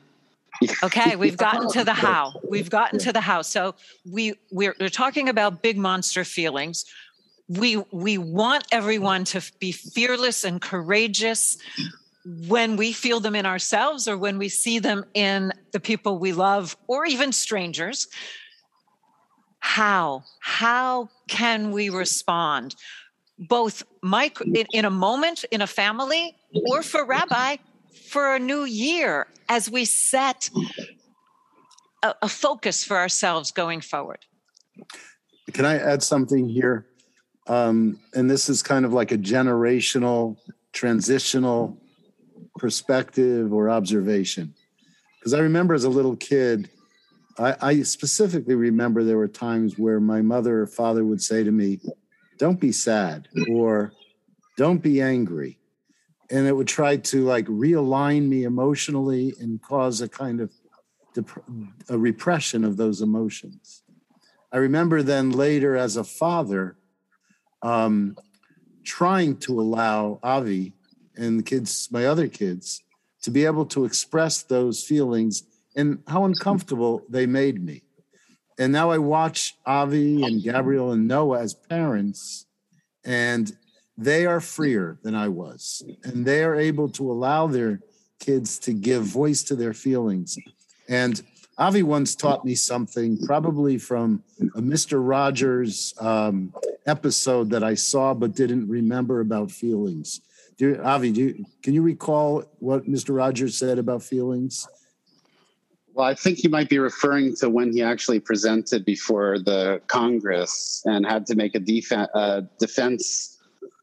okay 0.83 1.17
we've 1.19 1.37
gotten 1.37 1.71
to 1.71 1.85
the 1.85 1.93
how 1.93 2.33
we've 2.49 2.71
gotten 2.71 2.99
to 2.99 3.13
the 3.13 3.21
how 3.21 3.43
so 3.43 3.75
we 4.11 4.35
we're, 4.51 4.75
we're 4.81 4.89
talking 4.89 5.29
about 5.29 5.63
big 5.63 5.77
monster 5.77 6.25
feelings 6.25 6.85
we 7.49 7.77
we 7.93 8.19
want 8.19 8.67
everyone 8.73 9.25
to 9.25 9.43
be 9.61 9.73
fearless 9.73 10.45
and 10.45 10.61
courageous 10.61 11.59
when 12.49 12.77
we 12.77 12.93
feel 12.93 13.21
them 13.21 13.37
in 13.37 13.47
ourselves 13.47 14.09
or 14.09 14.17
when 14.17 14.37
we 14.37 14.49
see 14.49 14.81
them 14.81 15.05
in 15.15 15.53
the 15.73 15.79
people 15.79 16.19
we 16.19 16.33
love 16.33 16.77
or 16.89 17.07
even 17.07 17.33
strangers. 17.33 18.09
How? 19.61 20.25
How 20.41 21.09
can 21.29 21.71
we 21.71 21.89
respond? 21.89 22.75
Both 23.39 23.85
in, 24.03 24.67
in 24.73 24.85
a 24.85 24.91
moment 24.91 25.45
in 25.51 25.61
a 25.61 25.67
family 25.67 26.35
or 26.69 26.83
for 26.83 27.05
rabbi 27.05 27.57
for 28.09 28.35
a 28.35 28.39
new 28.39 28.65
year 28.65 29.29
as 29.49 29.71
we 29.71 29.85
set 29.85 30.51
a, 32.03 32.15
a 32.23 32.29
focus 32.29 32.83
for 32.83 32.97
ourselves 32.97 33.53
going 33.53 33.81
forward. 33.81 34.25
Can 35.53 35.65
i 35.65 35.79
add 35.79 36.03
something 36.03 36.49
here 36.49 36.87
um, 37.49 37.99
and 38.15 38.31
this 38.31 38.49
is 38.49 38.63
kind 38.63 38.85
of 38.85 38.93
like 38.93 39.13
a 39.13 39.19
generational, 39.19 40.37
transitional 40.73 41.79
perspective 42.59 43.53
or 43.53 43.71
observation. 43.71 44.55
Because 45.19 45.35
I 45.35 45.41
remember 45.41 45.75
as 45.75 45.85
a 45.85 45.91
little 45.91 46.17
kid, 46.17 46.71
I, 47.39 47.57
I 47.61 47.83
specifically 47.83 48.55
remember 48.55 49.05
there 49.05 49.19
were 49.19 49.29
times 49.29 49.79
where 49.79 50.01
my 50.01 50.23
mother 50.23 50.63
or 50.63 50.67
father 50.67 51.05
would 51.05 51.23
say 51.23 51.45
to 51.45 51.51
me, 51.51 51.81
Don't 52.39 52.61
be 52.61 52.73
sad 52.73 53.29
or 53.49 53.93
don't 54.57 54.83
be 54.83 55.01
angry. 55.01 55.59
And 56.31 56.47
it 56.47 56.57
would 56.57 56.67
try 56.67 56.97
to 56.97 57.25
like 57.25 57.47
realign 57.47 58.27
me 58.29 58.45
emotionally 58.45 59.35
and 59.39 59.63
cause 59.63 60.01
a 60.01 60.09
kind 60.09 60.41
of 60.41 60.53
dep- 61.15 61.45
a 61.89 61.97
repression 61.97 62.65
of 62.65 62.77
those 62.77 63.01
emotions. 63.01 63.83
I 64.53 64.57
remember 64.57 65.03
then 65.03 65.31
later 65.31 65.77
as 65.77 65.97
a 65.97 66.05
father, 66.05 66.77
um, 67.67 68.17
trying 68.85 69.37
to 69.39 69.61
allow 69.61 70.21
Avi 70.23 70.73
and 71.17 71.41
the 71.41 71.43
kids, 71.43 71.89
my 71.91 72.07
other 72.07 72.29
kids, 72.29 72.83
to 73.23 73.31
be 73.31 73.45
able 73.45 73.67
to 73.67 73.85
express 73.85 74.43
those 74.43 74.85
feelings 74.85 75.43
and 75.75 75.99
how 76.07 76.25
uncomfortable 76.25 77.03
they 77.09 77.27
made 77.27 77.63
me. 77.63 77.83
And 78.59 78.73
now 78.73 78.91
I 78.91 78.99
watch 78.99 79.57
Avi 79.67 80.23
and 80.23 80.43
Gabriel 80.43 80.93
and 80.93 81.09
Noah 81.09 81.41
as 81.41 81.55
parents, 81.55 82.47
and 83.05 83.55
they 83.99 84.27
are 84.27 84.41
freer 84.41 84.99
than 85.03 85.15
I 85.15 85.29
was. 85.29 85.83
And 86.05 86.25
they 86.25 86.45
are 86.45 86.55
able 86.55 86.89
to 86.91 87.11
allow 87.11 87.49
their 87.49 87.81
kids 88.21 88.59
to 88.61 88.73
give 88.73 89.03
voice 89.03 89.43
to 89.45 89.57
their 89.57 89.75
feelings. 89.75 90.39
And 90.89 91.21
Avi 91.59 91.83
once 91.83 92.15
taught 92.15 92.45
me 92.45 92.55
something, 92.55 93.19
probably 93.27 93.77
from 93.77 94.23
a 94.55 94.61
Mr. 94.61 95.01
Rogers 95.07 95.95
um, 95.99 96.53
episode 96.87 97.51
that 97.51 97.63
I 97.63 97.75
saw 97.75 98.15
but 98.15 98.35
didn't 98.35 98.69
remember 98.69 99.21
about 99.21 99.51
feelings. 99.51 100.21
Do, 100.57 100.81
Avi, 100.83 101.13
do 101.13 101.21
you, 101.21 101.45
can 101.63 101.75
you 101.75 101.83
recall 101.83 102.45
what 102.59 102.89
Mr. 102.89 103.15
Rogers 103.15 103.59
said 103.59 103.79
about 103.79 104.03
feelings? 104.03 104.67
Well, 105.93 106.07
I 106.07 106.15
think 106.15 106.39
he 106.39 106.49
might 106.49 106.69
be 106.69 106.79
referring 106.79 107.37
to 107.37 107.49
when 107.49 107.73
he 107.73 107.83
actually 107.83 108.21
presented 108.21 108.85
before 108.85 109.39
the 109.39 109.81
Congress 109.87 110.83
and 110.85 111.07
had 111.07 111.27
to 111.27 111.35
make 111.35 111.55
a 111.55 111.59
def- 111.59 111.93
uh, 111.93 112.43
defense 112.59 113.39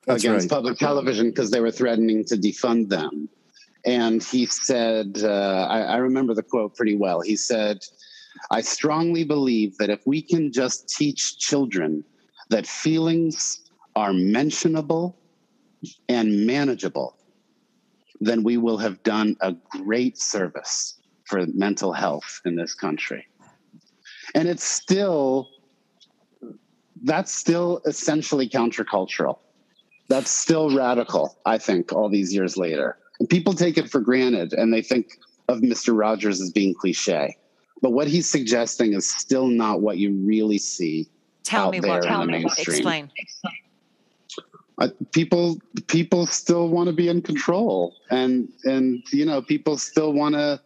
That's 0.06 0.24
against 0.24 0.46
right. 0.46 0.58
public 0.58 0.78
television 0.78 1.30
because 1.30 1.52
they 1.52 1.60
were 1.60 1.72
threatening 1.72 2.24
to 2.26 2.36
defund 2.36 2.90
them. 2.90 3.30
And 3.86 4.24
he 4.24 4.46
said, 4.46 5.20
uh, 5.24 5.68
I, 5.70 5.82
I 5.82 5.98
remember 5.98 6.34
the 6.34 6.44
quote 6.44 6.76
pretty 6.76 6.96
well. 6.96 7.22
He 7.22 7.36
said, 7.36 7.80
I 8.52 8.62
strongly 8.62 9.24
believe 9.24 9.78
that 9.78 9.90
if 9.90 10.06
we 10.06 10.22
can 10.22 10.52
just 10.52 10.90
teach 10.90 11.38
children 11.40 12.04
that 12.50 12.68
feelings 12.68 13.70
are 13.96 14.14
mentionable 14.14 15.18
and 16.10 16.46
manageable, 16.46 17.18
then 18.20 18.44
we 18.44 18.58
will 18.58 18.78
have 18.78 19.02
done 19.04 19.36
a 19.42 19.54
great 19.70 20.18
service 20.18 21.00
for 21.26 21.46
mental 21.48 21.94
health 21.94 22.42
in 22.46 22.56
this 22.56 22.74
country. 22.74 23.26
And 24.36 24.48
it's 24.48 24.64
still, 24.64 25.50
that's 27.04 27.34
still 27.34 27.82
essentially 27.86 28.48
countercultural. 28.48 29.40
That's 30.10 30.32
still 30.32 30.76
radical, 30.76 31.38
I 31.46 31.58
think, 31.58 31.94
all 31.94 32.10
these 32.10 32.34
years 32.34 32.58
later. 32.58 32.98
And 33.20 33.30
people 33.30 33.54
take 33.54 33.78
it 33.78 33.90
for 33.90 34.00
granted 34.00 34.54
and 34.54 34.74
they 34.74 34.82
think 34.82 35.18
of 35.48 35.60
Mr. 35.60 35.98
Rogers 35.98 36.42
as 36.42 36.52
being 36.52 36.74
cliche. 36.74 37.38
But 37.82 37.92
what 37.92 38.08
he's 38.08 38.30
suggesting 38.30 38.94
is 38.94 39.10
still 39.10 39.48
not 39.48 39.82
what 39.82 39.98
you 39.98 40.14
really 40.14 40.58
see. 40.58 41.10
Tell 41.44 41.72
me 41.72 41.80
what. 41.80 42.04
Tell 42.04 42.26
me. 42.26 42.46
Explain. 42.58 43.12
Uh, 44.80 44.88
people 45.12 45.60
people 45.88 46.26
still 46.26 46.68
want 46.68 46.88
to 46.88 46.94
be 46.94 47.08
in 47.08 47.22
control 47.22 47.96
and 48.10 48.50
and 48.64 49.04
you 49.12 49.24
know 49.24 49.40
people 49.40 49.78
still 49.78 50.14
want 50.14 50.34
to 50.34 50.60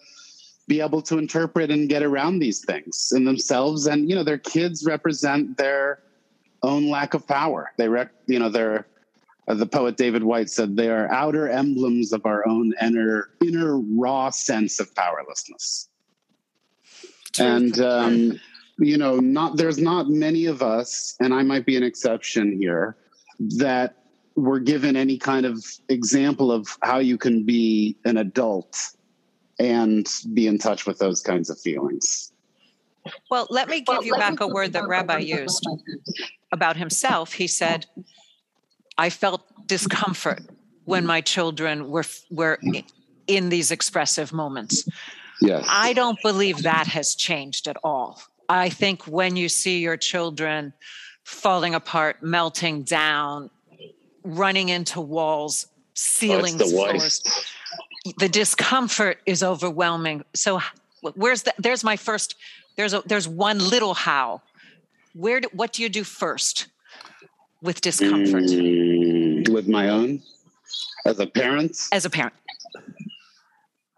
be 0.67 0.79
able 0.79 1.01
to 1.01 1.17
interpret 1.17 1.69
and 1.69 1.89
get 1.89 2.01
around 2.01 2.39
these 2.39 2.63
things 2.63 3.11
in 3.13 3.25
themselves 3.25 3.85
and 3.85 4.09
you 4.09 4.15
know 4.15 4.23
their 4.23 4.37
kids 4.37 4.85
represent 4.85 5.57
their 5.57 5.99
own 6.63 6.89
lack 6.89 7.13
of 7.15 7.27
power 7.27 7.73
they 7.77 7.89
rec- 7.89 8.13
you 8.27 8.39
know 8.39 8.47
they're 8.47 8.85
uh, 9.47 9.53
the 9.53 9.65
poet 9.65 9.95
David 9.95 10.23
Whyte 10.23 10.49
said, 10.49 10.75
they 10.75 10.89
are 10.89 11.09
outer 11.11 11.49
emblems 11.49 12.11
of 12.11 12.25
our 12.25 12.45
own 12.47 12.73
inner, 12.81 13.29
inner 13.41 13.79
raw 13.79 14.29
sense 14.29 14.79
of 14.79 14.93
powerlessness. 14.93 15.87
And, 17.39 17.79
um, 17.79 18.39
you 18.79 18.97
know, 18.97 19.19
not 19.19 19.57
there's 19.57 19.77
not 19.77 20.09
many 20.09 20.45
of 20.45 20.61
us, 20.61 21.15
and 21.19 21.33
I 21.33 21.43
might 21.43 21.65
be 21.65 21.77
an 21.77 21.83
exception 21.83 22.59
here, 22.59 22.95
that 23.39 24.03
were 24.35 24.59
given 24.59 24.95
any 24.95 25.17
kind 25.17 25.45
of 25.45 25.63
example 25.89 26.51
of 26.51 26.67
how 26.83 26.99
you 26.99 27.17
can 27.17 27.43
be 27.43 27.97
an 28.05 28.17
adult 28.17 28.77
and 29.59 30.07
be 30.33 30.45
in 30.45 30.59
touch 30.59 30.85
with 30.85 30.99
those 30.99 31.21
kinds 31.21 31.49
of 31.49 31.59
feelings. 31.59 32.31
Well, 33.31 33.47
let 33.49 33.67
me 33.67 33.81
give 33.81 34.05
you 34.05 34.13
back 34.13 34.39
a 34.41 34.47
word 34.47 34.73
that 34.73 34.87
Rabbi 34.87 35.19
used 35.19 35.65
about 36.51 36.77
himself. 36.77 37.33
He 37.33 37.47
said, 37.47 37.85
I 38.97 39.09
felt 39.09 39.41
discomfort 39.65 40.41
when 40.85 41.05
my 41.05 41.21
children 41.21 41.89
were 41.89 42.05
were 42.29 42.59
in 43.27 43.49
these 43.49 43.71
expressive 43.71 44.33
moments. 44.33 44.87
Yes. 45.41 45.65
I 45.69 45.93
don't 45.93 46.17
believe 46.23 46.63
that 46.63 46.87
has 46.87 47.15
changed 47.15 47.67
at 47.67 47.77
all. 47.83 48.21
I 48.49 48.69
think 48.69 49.03
when 49.03 49.35
you 49.35 49.49
see 49.49 49.79
your 49.79 49.97
children 49.97 50.73
falling 51.23 51.75
apart, 51.75 52.23
melting 52.23 52.83
down, 52.83 53.49
running 54.23 54.69
into 54.69 55.01
walls, 55.01 55.67
ceilings, 55.93 56.61
oh, 56.61 56.65
the 56.65 56.71
floors. 56.71 57.21
The 58.19 58.29
discomfort 58.29 59.19
is 59.25 59.43
overwhelming. 59.43 60.23
So 60.33 60.61
where's 61.15 61.43
the 61.43 61.53
there's 61.57 61.83
my 61.83 61.97
first 61.97 62.35
there's 62.77 62.93
a 62.93 63.03
there's 63.05 63.27
one 63.27 63.59
little 63.59 63.93
how. 63.93 64.41
Where 65.13 65.41
do, 65.41 65.49
what 65.51 65.73
do 65.73 65.83
you 65.83 65.89
do 65.89 66.03
first 66.03 66.67
with 67.61 67.81
discomfort? 67.81 68.43
Mm, 68.43 69.49
with 69.49 69.67
my 69.67 69.89
own 69.89 70.21
as 71.05 71.19
a 71.19 71.27
parent? 71.27 71.75
As 71.91 72.05
a 72.05 72.09
parent. 72.09 72.33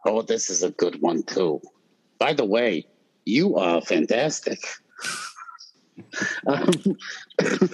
Oh, 0.06 0.22
this 0.22 0.50
is 0.50 0.64
a 0.64 0.72
good 0.72 1.02
one 1.02 1.24
too. 1.24 1.62
By 2.18 2.34
the 2.34 2.46
way, 2.46 2.88
you 3.30 3.56
are 3.56 3.82
fantastic. 3.82 4.60
um, 6.48 6.72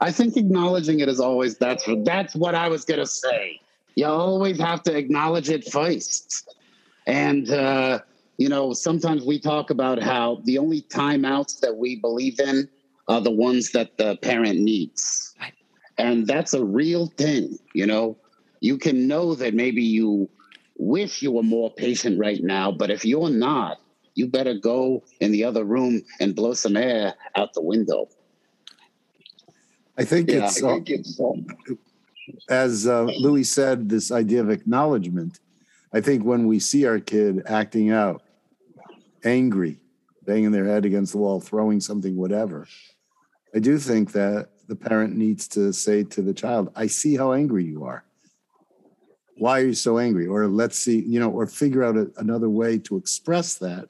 I 0.00 0.10
think 0.10 0.36
acknowledging 0.36 1.00
it 1.00 1.08
is 1.08 1.20
always 1.20 1.56
that's 1.58 1.88
that's 2.04 2.34
what 2.34 2.54
I 2.54 2.68
was 2.68 2.84
gonna 2.84 3.06
say. 3.06 3.60
You 3.94 4.06
always 4.06 4.58
have 4.58 4.82
to 4.84 4.96
acknowledge 4.96 5.50
it 5.50 5.70
first, 5.70 6.48
and 7.06 7.48
uh, 7.50 8.00
you 8.38 8.48
know 8.48 8.72
sometimes 8.72 9.24
we 9.24 9.38
talk 9.38 9.70
about 9.70 10.02
how 10.02 10.40
the 10.44 10.58
only 10.58 10.82
timeouts 10.82 11.60
that 11.60 11.76
we 11.76 11.96
believe 11.96 12.40
in 12.40 12.68
are 13.06 13.20
the 13.20 13.30
ones 13.30 13.70
that 13.72 13.96
the 13.98 14.16
parent 14.16 14.58
needs, 14.58 15.34
and 15.96 16.26
that's 16.26 16.54
a 16.54 16.64
real 16.64 17.06
thing. 17.06 17.56
You 17.72 17.86
know, 17.86 18.16
you 18.60 18.78
can 18.78 19.06
know 19.06 19.36
that 19.36 19.54
maybe 19.54 19.82
you 19.82 20.28
wish 20.76 21.22
you 21.22 21.30
were 21.30 21.44
more 21.44 21.70
patient 21.70 22.18
right 22.18 22.42
now, 22.42 22.72
but 22.72 22.90
if 22.90 23.04
you're 23.04 23.30
not, 23.30 23.78
you 24.14 24.26
better 24.26 24.54
go 24.54 25.02
in 25.20 25.32
the 25.32 25.44
other 25.44 25.64
room 25.64 26.02
and 26.20 26.34
blow 26.34 26.54
some 26.54 26.76
air 26.76 27.14
out 27.36 27.52
the 27.52 27.62
window. 27.62 28.08
I 29.98 30.04
think 30.04 30.30
yeah, 30.30 30.46
it's, 30.46 30.62
I 30.62 30.74
think 30.74 30.90
it's 30.90 31.20
uh, 31.20 31.32
as 32.48 32.86
uh, 32.86 33.04
Louis 33.04 33.44
said, 33.44 33.88
this 33.88 34.10
idea 34.10 34.40
of 34.40 34.50
acknowledgement. 34.50 35.40
I 35.92 36.00
think 36.00 36.24
when 36.24 36.46
we 36.46 36.58
see 36.58 36.86
our 36.86 36.98
kid 36.98 37.42
acting 37.46 37.92
out, 37.92 38.22
angry, 39.24 39.78
banging 40.24 40.50
their 40.50 40.66
head 40.66 40.84
against 40.84 41.12
the 41.12 41.18
wall, 41.18 41.40
throwing 41.40 41.80
something, 41.80 42.16
whatever, 42.16 42.66
I 43.54 43.60
do 43.60 43.78
think 43.78 44.12
that 44.12 44.48
the 44.66 44.74
parent 44.74 45.14
needs 45.16 45.46
to 45.48 45.72
say 45.72 46.02
to 46.02 46.22
the 46.22 46.34
child, 46.34 46.72
I 46.74 46.88
see 46.88 47.16
how 47.16 47.32
angry 47.32 47.64
you 47.64 47.84
are 47.84 48.04
why 49.36 49.60
are 49.60 49.66
you 49.66 49.74
so 49.74 49.98
angry 49.98 50.26
or 50.26 50.46
let's 50.46 50.78
see 50.78 51.00
you 51.00 51.18
know 51.18 51.30
or 51.30 51.46
figure 51.46 51.82
out 51.82 51.96
a, 51.96 52.10
another 52.18 52.48
way 52.48 52.78
to 52.78 52.96
express 52.96 53.54
that 53.54 53.86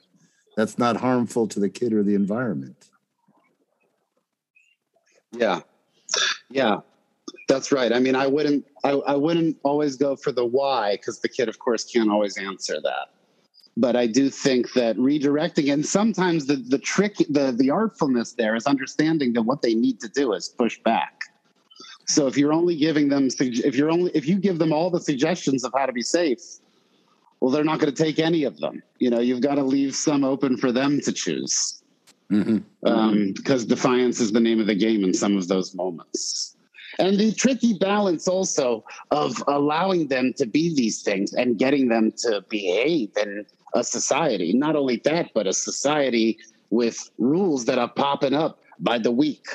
that's 0.55 0.77
not 0.77 0.97
harmful 0.97 1.47
to 1.47 1.59
the 1.59 1.69
kid 1.69 1.93
or 1.93 2.03
the 2.03 2.15
environment. 2.15 2.89
Yeah. 5.31 5.61
Yeah. 6.49 6.77
That's 7.47 7.71
right. 7.71 7.91
I 7.91 7.99
mean 7.99 8.15
i 8.15 8.27
wouldn't 8.27 8.65
i, 8.83 8.91
I 8.91 9.15
wouldn't 9.15 9.57
always 9.63 9.95
go 9.97 10.15
for 10.15 10.31
the 10.31 10.45
why 10.45 10.95
because 10.95 11.19
the 11.19 11.29
kid 11.29 11.49
of 11.49 11.59
course 11.59 11.83
can't 11.83 12.09
always 12.09 12.37
answer 12.37 12.79
that. 12.81 13.09
But 13.77 13.95
i 13.95 14.07
do 14.07 14.29
think 14.29 14.73
that 14.73 14.95
redirecting 14.97 15.71
and 15.71 15.85
sometimes 15.85 16.47
the 16.47 16.55
the 16.55 16.79
trick 16.79 17.17
the 17.29 17.51
the 17.51 17.69
artfulness 17.69 18.35
there 18.35 18.55
is 18.55 18.65
understanding 18.65 19.33
that 19.33 19.43
what 19.43 19.61
they 19.61 19.75
need 19.75 19.99
to 20.01 20.09
do 20.09 20.33
is 20.33 20.47
push 20.47 20.79
back. 20.83 21.21
So 22.07 22.27
if 22.27 22.37
you're 22.37 22.53
only 22.53 22.75
giving 22.75 23.09
them, 23.09 23.29
if 23.39 23.75
you're 23.75 23.89
only, 23.89 24.11
if 24.13 24.27
you 24.27 24.37
give 24.37 24.59
them 24.59 24.71
all 24.71 24.89
the 24.91 24.99
suggestions 24.99 25.63
of 25.63 25.73
how 25.75 25.87
to 25.87 25.93
be 25.93 26.03
safe, 26.03 26.39
well, 27.45 27.51
they're 27.51 27.63
not 27.63 27.77
going 27.77 27.93
to 27.93 28.03
take 28.03 28.17
any 28.17 28.43
of 28.43 28.57
them. 28.57 28.81
You 28.97 29.11
know, 29.11 29.19
you've 29.19 29.41
got 29.41 29.53
to 29.53 29.63
leave 29.63 29.95
some 29.95 30.23
open 30.23 30.57
for 30.57 30.71
them 30.71 30.99
to 31.01 31.11
choose. 31.11 31.83
Mm-hmm. 32.31 32.57
Um, 32.87 33.33
because 33.35 33.65
defiance 33.65 34.19
is 34.19 34.31
the 34.31 34.39
name 34.39 34.59
of 34.59 34.65
the 34.65 34.73
game 34.73 35.03
in 35.03 35.13
some 35.13 35.37
of 35.37 35.47
those 35.47 35.75
moments. 35.75 36.57
And 36.97 37.19
the 37.19 37.31
tricky 37.31 37.77
balance 37.77 38.27
also 38.27 38.83
of 39.11 39.43
allowing 39.47 40.07
them 40.07 40.33
to 40.37 40.47
be 40.47 40.73
these 40.73 41.03
things 41.03 41.33
and 41.33 41.55
getting 41.59 41.87
them 41.87 42.11
to 42.23 42.43
behave 42.49 43.11
in 43.15 43.45
a 43.75 43.83
society. 43.83 44.51
Not 44.51 44.75
only 44.75 44.99
that, 45.03 45.29
but 45.35 45.45
a 45.45 45.53
society 45.53 46.39
with 46.71 47.11
rules 47.19 47.65
that 47.65 47.77
are 47.77 47.89
popping 47.89 48.33
up 48.33 48.59
by 48.79 48.97
the 48.97 49.11
week 49.11 49.45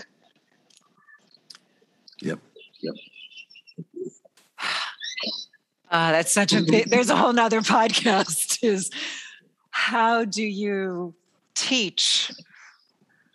Uh, 5.91 6.13
that's 6.13 6.33
such 6.33 6.53
a 6.53 6.63
big, 6.69 6.89
there's 6.89 7.11
a 7.11 7.17
whole 7.17 7.33
nother 7.33 7.61
podcast 7.61 8.59
is 8.63 8.91
how 9.71 10.25
do 10.25 10.43
you 10.43 11.15
teach 11.55 12.31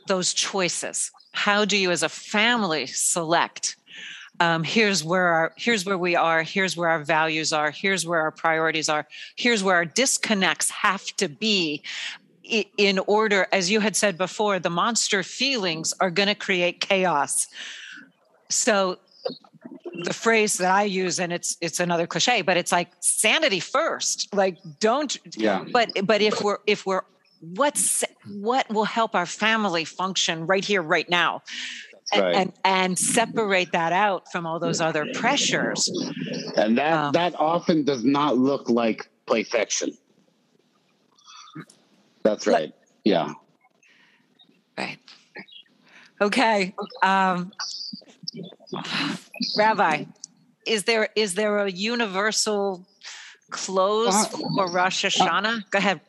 those 0.08 0.34
choices? 0.34 1.12
How 1.34 1.66
do 1.66 1.78
you 1.78 1.92
as 1.92 2.04
a 2.04 2.10
family 2.10 2.86
select? 2.86 3.76
Um, 4.40 4.64
here's 4.64 5.04
where 5.04 5.28
our 5.28 5.54
here's 5.56 5.86
where 5.86 5.98
we 5.98 6.18
are 6.18 6.44
here's 6.44 6.76
where 6.76 6.90
our 6.90 7.02
values 7.02 7.54
are 7.54 7.72
here's 7.72 8.06
where 8.06 8.20
our 8.20 8.32
priorities 8.32 8.90
are 8.90 9.08
here's 9.38 9.64
where 9.64 9.76
our 9.76 9.86
disconnects 9.86 10.70
have 10.72 11.06
to 11.16 11.30
be 11.30 11.82
in 12.44 13.00
order 13.08 13.48
as 13.54 13.72
you 13.72 13.80
had 13.80 13.96
said 13.96 14.18
before 14.18 14.60
the 14.60 14.70
monster 14.70 15.24
feelings 15.24 15.94
are 16.02 16.12
going 16.12 16.28
to 16.28 16.36
create 16.36 16.82
chaos 16.82 17.48
so 18.50 19.00
the 20.04 20.14
phrase 20.14 20.58
that 20.58 20.72
I 20.72 20.84
use, 20.84 21.20
and 21.20 21.32
it's 21.32 21.58
it's 21.62 21.80
another 21.80 22.08
cliche, 22.08 22.42
but 22.42 22.58
it's 22.58 22.72
like 22.72 22.90
sanity 23.00 23.60
first. 23.60 24.34
Like 24.34 24.58
don't 24.80 25.18
yeah. 25.38 25.64
But 25.72 25.92
but 26.04 26.22
if 26.22 26.42
we're 26.42 26.60
if 26.68 26.86
we're 26.86 27.04
what's 27.40 28.04
what 28.28 28.70
will 28.70 28.86
help 28.86 29.16
our 29.16 29.26
family 29.26 29.86
function 29.86 30.48
right 30.48 30.64
here, 30.64 30.82
right 30.82 31.10
now. 31.10 31.42
Right. 32.16 32.36
And, 32.36 32.54
and 32.64 33.00
separate 33.00 33.72
that 33.72 33.92
out 33.92 34.32
from 34.32 34.46
all 34.46 34.60
those 34.60 34.80
other 34.80 35.08
pressures. 35.16 35.90
And 36.56 36.78
that 36.78 36.94
um, 36.94 37.12
that 37.14 37.34
often 37.40 37.84
does 37.84 38.04
not 38.04 38.38
look 38.38 38.70
like 38.70 39.10
perfection. 39.26 39.98
That's 42.22 42.46
right. 42.46 42.74
Yeah. 43.04 43.34
Right. 44.78 45.00
Okay. 46.22 46.76
Um, 47.02 47.52
Rabbi, 49.58 50.06
is 50.66 50.84
there 50.84 51.10
is 51.16 51.36
there 51.36 51.60
a 51.60 51.72
universal 51.72 52.86
close 53.50 54.14
uh, 54.14 54.38
for 54.56 54.72
Rosh 54.72 55.06
Hashanah? 55.06 55.58
Uh, 55.58 55.62
Go 55.72 55.78
ahead. 55.78 56.02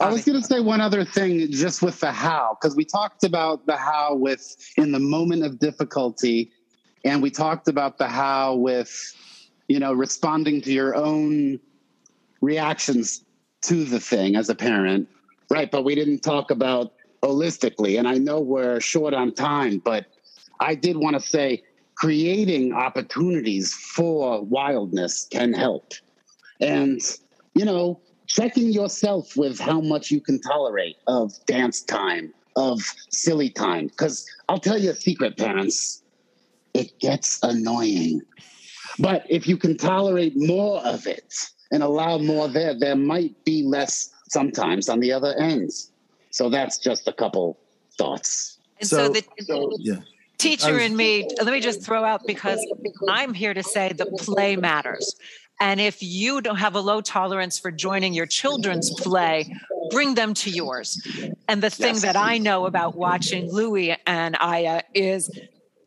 I 0.00 0.10
was 0.10 0.24
going 0.24 0.40
to 0.40 0.46
say 0.46 0.60
one 0.60 0.80
other 0.80 1.04
thing 1.04 1.50
just 1.50 1.82
with 1.82 2.00
the 2.00 2.10
how, 2.10 2.56
because 2.60 2.74
we 2.74 2.84
talked 2.84 3.22
about 3.24 3.66
the 3.66 3.76
how 3.76 4.14
with 4.14 4.56
in 4.76 4.92
the 4.92 4.98
moment 4.98 5.44
of 5.44 5.58
difficulty, 5.58 6.50
and 7.04 7.22
we 7.22 7.30
talked 7.30 7.68
about 7.68 7.98
the 7.98 8.08
how 8.08 8.54
with, 8.54 8.92
you 9.68 9.78
know, 9.78 9.92
responding 9.92 10.60
to 10.62 10.72
your 10.72 10.96
own 10.96 11.60
reactions 12.40 13.24
to 13.62 13.84
the 13.84 14.00
thing 14.00 14.34
as 14.34 14.48
a 14.48 14.54
parent, 14.54 15.08
right? 15.50 15.70
But 15.70 15.84
we 15.84 15.94
didn't 15.94 16.20
talk 16.20 16.50
about 16.50 16.92
holistically, 17.22 17.98
and 17.98 18.08
I 18.08 18.14
know 18.14 18.40
we're 18.40 18.80
short 18.80 19.14
on 19.14 19.32
time, 19.34 19.78
but 19.84 20.06
I 20.60 20.74
did 20.74 20.96
want 20.96 21.14
to 21.14 21.20
say 21.20 21.62
creating 21.96 22.72
opportunities 22.72 23.74
for 23.74 24.42
wildness 24.42 25.26
can 25.30 25.52
help. 25.52 25.92
And, 26.60 27.00
you 27.54 27.64
know, 27.64 28.00
checking 28.26 28.70
yourself 28.72 29.36
with 29.36 29.58
how 29.58 29.80
much 29.80 30.10
you 30.10 30.20
can 30.20 30.40
tolerate 30.40 30.96
of 31.06 31.32
dance 31.46 31.82
time, 31.82 32.32
of 32.56 32.80
silly 33.10 33.50
time. 33.50 33.88
Because 33.88 34.26
I'll 34.48 34.58
tell 34.58 34.78
you 34.78 34.90
a 34.90 34.94
secret, 34.94 35.36
parents, 35.36 36.02
it 36.74 36.98
gets 37.00 37.42
annoying. 37.42 38.22
But 38.98 39.24
if 39.28 39.46
you 39.46 39.56
can 39.56 39.76
tolerate 39.76 40.34
more 40.36 40.80
of 40.80 41.06
it 41.06 41.34
and 41.70 41.82
allow 41.82 42.18
more 42.18 42.48
there, 42.48 42.78
there 42.78 42.96
might 42.96 43.44
be 43.44 43.62
less 43.62 44.10
sometimes 44.28 44.88
on 44.88 45.00
the 45.00 45.12
other 45.12 45.34
end. 45.38 45.70
So 46.30 46.48
that's 46.48 46.78
just 46.78 47.08
a 47.08 47.12
couple 47.12 47.58
thoughts. 47.98 48.58
And 48.78 48.88
so, 48.88 49.06
so, 49.06 49.12
the, 49.12 49.24
so 49.44 49.76
yeah 49.80 49.96
teacher 50.40 50.78
in 50.78 50.96
me, 50.96 51.28
let 51.38 51.52
me 51.52 51.60
just 51.60 51.82
throw 51.82 52.04
out 52.04 52.22
because 52.26 52.64
I'm 53.08 53.34
here 53.34 53.54
to 53.54 53.62
say 53.62 53.92
the 53.92 54.06
play 54.06 54.56
matters. 54.56 55.14
And 55.60 55.78
if 55.78 56.02
you 56.02 56.40
don't 56.40 56.56
have 56.56 56.74
a 56.74 56.80
low 56.80 57.02
tolerance 57.02 57.58
for 57.58 57.70
joining 57.70 58.14
your 58.14 58.26
children's 58.26 58.90
play, 58.90 59.54
bring 59.90 60.14
them 60.14 60.32
to 60.34 60.50
yours. 60.50 61.06
And 61.48 61.62
the 61.62 61.68
thing 61.68 61.94
yes. 61.94 62.02
that 62.02 62.16
I 62.16 62.38
know 62.38 62.64
about 62.64 62.96
watching 62.96 63.52
Louis 63.52 63.96
and 64.06 64.36
Aya 64.40 64.82
is 64.94 65.30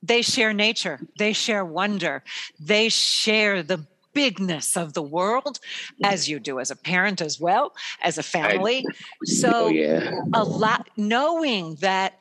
they 0.04 0.22
share 0.22 0.54
nature, 0.54 1.00
they 1.18 1.34
share 1.34 1.66
wonder, 1.66 2.24
they 2.60 2.89
share 2.89 3.63
the 3.63 3.86
bigness 4.13 4.78
of 4.78 4.94
the 4.94 5.02
world 5.02 5.60
as 6.04 6.30
you 6.30 6.39
do 6.39 6.60
as 6.60 6.70
a 6.70 6.76
parent 6.76 7.20
as 7.20 7.39
well 7.39 7.74
as 8.04 8.20
a 8.20 8.22
family 8.22 8.86
so 9.24 9.50
oh, 9.52 9.68
yeah. 9.70 10.12
a 10.36 10.44
lot 10.44 10.88
knowing 10.98 11.74
that 11.82 12.20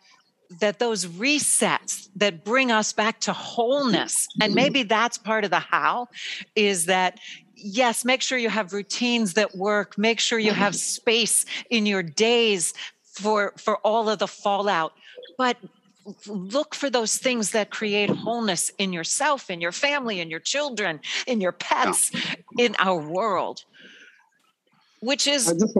that 0.60 0.78
those 0.78 1.06
resets 1.06 2.08
that 2.16 2.44
bring 2.44 2.70
us 2.70 2.92
back 2.92 3.20
to 3.20 3.32
wholeness 3.32 4.28
and 4.40 4.50
mm-hmm. 4.50 4.56
maybe 4.56 4.82
that's 4.82 5.18
part 5.18 5.44
of 5.44 5.50
the 5.50 5.58
how 5.58 6.08
is 6.54 6.86
that 6.86 7.18
yes 7.54 8.04
make 8.04 8.22
sure 8.22 8.38
you 8.38 8.48
have 8.48 8.72
routines 8.72 9.34
that 9.34 9.54
work 9.56 9.96
make 9.96 10.20
sure 10.20 10.38
you 10.38 10.52
have 10.52 10.72
mm-hmm. 10.72 11.02
space 11.02 11.44
in 11.70 11.86
your 11.86 12.02
days 12.02 12.74
for 13.02 13.52
for 13.56 13.76
all 13.78 14.08
of 14.08 14.18
the 14.18 14.28
fallout 14.28 14.92
but 15.38 15.56
look 16.26 16.74
for 16.74 16.90
those 16.90 17.16
things 17.16 17.52
that 17.52 17.70
create 17.70 18.10
wholeness 18.10 18.70
in 18.78 18.92
yourself, 18.92 19.50
in 19.50 19.60
your 19.60 19.72
family, 19.72 20.20
in 20.20 20.30
your 20.30 20.40
children, 20.40 21.00
in 21.26 21.40
your 21.40 21.52
pets, 21.52 22.10
in 22.58 22.74
our 22.78 23.00
world. 23.00 23.64
Which 25.00 25.26
is 25.26 25.48
I 25.48 25.52
just, 25.54 25.76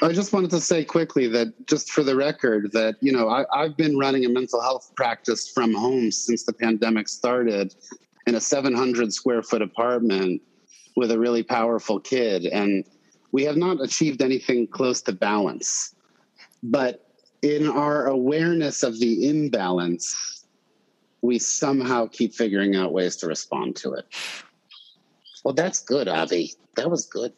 I 0.00 0.12
just 0.12 0.32
wanted 0.32 0.50
to 0.50 0.60
say 0.60 0.84
quickly 0.84 1.26
that 1.28 1.66
just 1.66 1.90
for 1.90 2.04
the 2.04 2.14
record 2.14 2.72
that 2.72 2.96
you 3.00 3.12
know 3.12 3.28
I, 3.28 3.44
I've 3.52 3.76
been 3.76 3.98
running 3.98 4.24
a 4.24 4.28
mental 4.28 4.60
health 4.60 4.92
practice 4.96 5.48
from 5.48 5.74
home 5.74 6.10
since 6.12 6.44
the 6.44 6.52
pandemic 6.52 7.08
started 7.08 7.74
in 8.26 8.34
a 8.34 8.40
700 8.40 9.12
square 9.12 9.42
foot 9.42 9.62
apartment 9.62 10.40
with 10.96 11.10
a 11.10 11.18
really 11.18 11.42
powerful 11.42 11.98
kid 11.98 12.46
and 12.46 12.84
we 13.32 13.44
have 13.44 13.56
not 13.56 13.80
achieved 13.82 14.22
anything 14.22 14.66
close 14.66 15.02
to 15.02 15.12
balance 15.12 15.94
but 16.62 17.08
in 17.42 17.68
our 17.68 18.06
awareness 18.06 18.82
of 18.82 18.98
the 18.98 19.28
imbalance, 19.28 20.44
we 21.22 21.38
somehow 21.38 22.06
keep 22.06 22.34
figuring 22.34 22.76
out 22.76 22.92
ways 22.92 23.16
to 23.16 23.26
respond 23.26 23.76
to 23.76 23.92
it. 23.92 24.06
Well, 25.44 25.54
that's 25.54 25.80
good, 25.80 26.08
Avi. 26.08 26.54
That 26.76 26.90
was 26.90 27.06
good. 27.06 27.32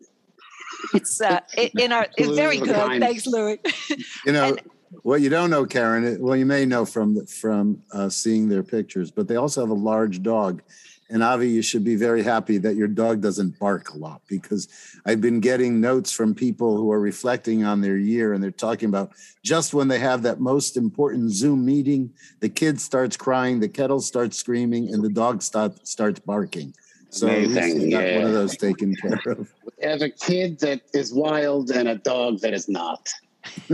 It's 0.94 1.20
uh, 1.20 1.40
in 1.56 1.92
our 1.92 2.06
it's 2.16 2.34
very 2.36 2.58
good. 2.58 3.00
Thanks, 3.00 3.26
Louis. 3.26 3.58
you 4.26 4.32
know 4.32 4.48
and, 4.48 4.60
what 5.02 5.20
you 5.20 5.28
don't 5.28 5.50
know, 5.50 5.64
Karen. 5.64 6.20
Well, 6.20 6.36
you 6.36 6.46
may 6.46 6.64
know 6.64 6.84
from 6.84 7.26
from 7.26 7.82
uh, 7.92 8.08
seeing 8.08 8.48
their 8.48 8.62
pictures, 8.62 9.10
but 9.10 9.28
they 9.28 9.36
also 9.36 9.60
have 9.60 9.70
a 9.70 9.74
large 9.74 10.22
dog, 10.22 10.62
and 11.10 11.24
Avi, 11.24 11.48
you 11.48 11.60
should 11.60 11.82
be 11.82 11.96
very 11.96 12.22
happy 12.22 12.56
that 12.58 12.76
your 12.76 12.86
dog 12.86 13.20
doesn't 13.20 13.58
bark 13.58 13.90
a 13.90 13.96
lot 13.96 14.22
because 14.28 14.68
I've 15.04 15.20
been 15.20 15.40
getting 15.40 15.80
notes 15.80 16.12
from 16.12 16.36
people 16.36 16.76
who 16.76 16.92
are 16.92 17.00
reflecting 17.00 17.64
on 17.64 17.80
their 17.80 17.98
year 17.98 18.32
and 18.32 18.42
they're 18.42 18.52
talking 18.52 18.88
about 18.88 19.10
just 19.42 19.74
when 19.74 19.88
they 19.88 19.98
have 19.98 20.22
that 20.22 20.38
most 20.38 20.76
important 20.76 21.32
Zoom 21.32 21.64
meeting, 21.64 22.12
the 22.38 22.48
kid 22.48 22.80
starts 22.80 23.16
crying, 23.16 23.58
the 23.58 23.68
kettle 23.68 24.00
starts 24.00 24.36
screaming, 24.36 24.94
and 24.94 25.02
the 25.02 25.08
dog 25.08 25.42
start, 25.42 25.84
starts 25.86 26.20
barking. 26.20 26.72
So 27.10 27.28
Amazing. 27.28 27.90
got 27.90 28.04
yeah. 28.04 28.18
one 28.18 28.26
of 28.26 28.32
those 28.32 28.56
taken 28.56 28.94
care 28.94 29.20
of. 29.26 29.52
We 29.64 29.86
have 29.86 30.00
a 30.00 30.10
kid 30.10 30.60
that 30.60 30.82
is 30.94 31.12
wild 31.12 31.70
and 31.70 31.88
a 31.88 31.96
dog 31.96 32.40
that 32.40 32.54
is 32.54 32.68
not. 32.68 33.08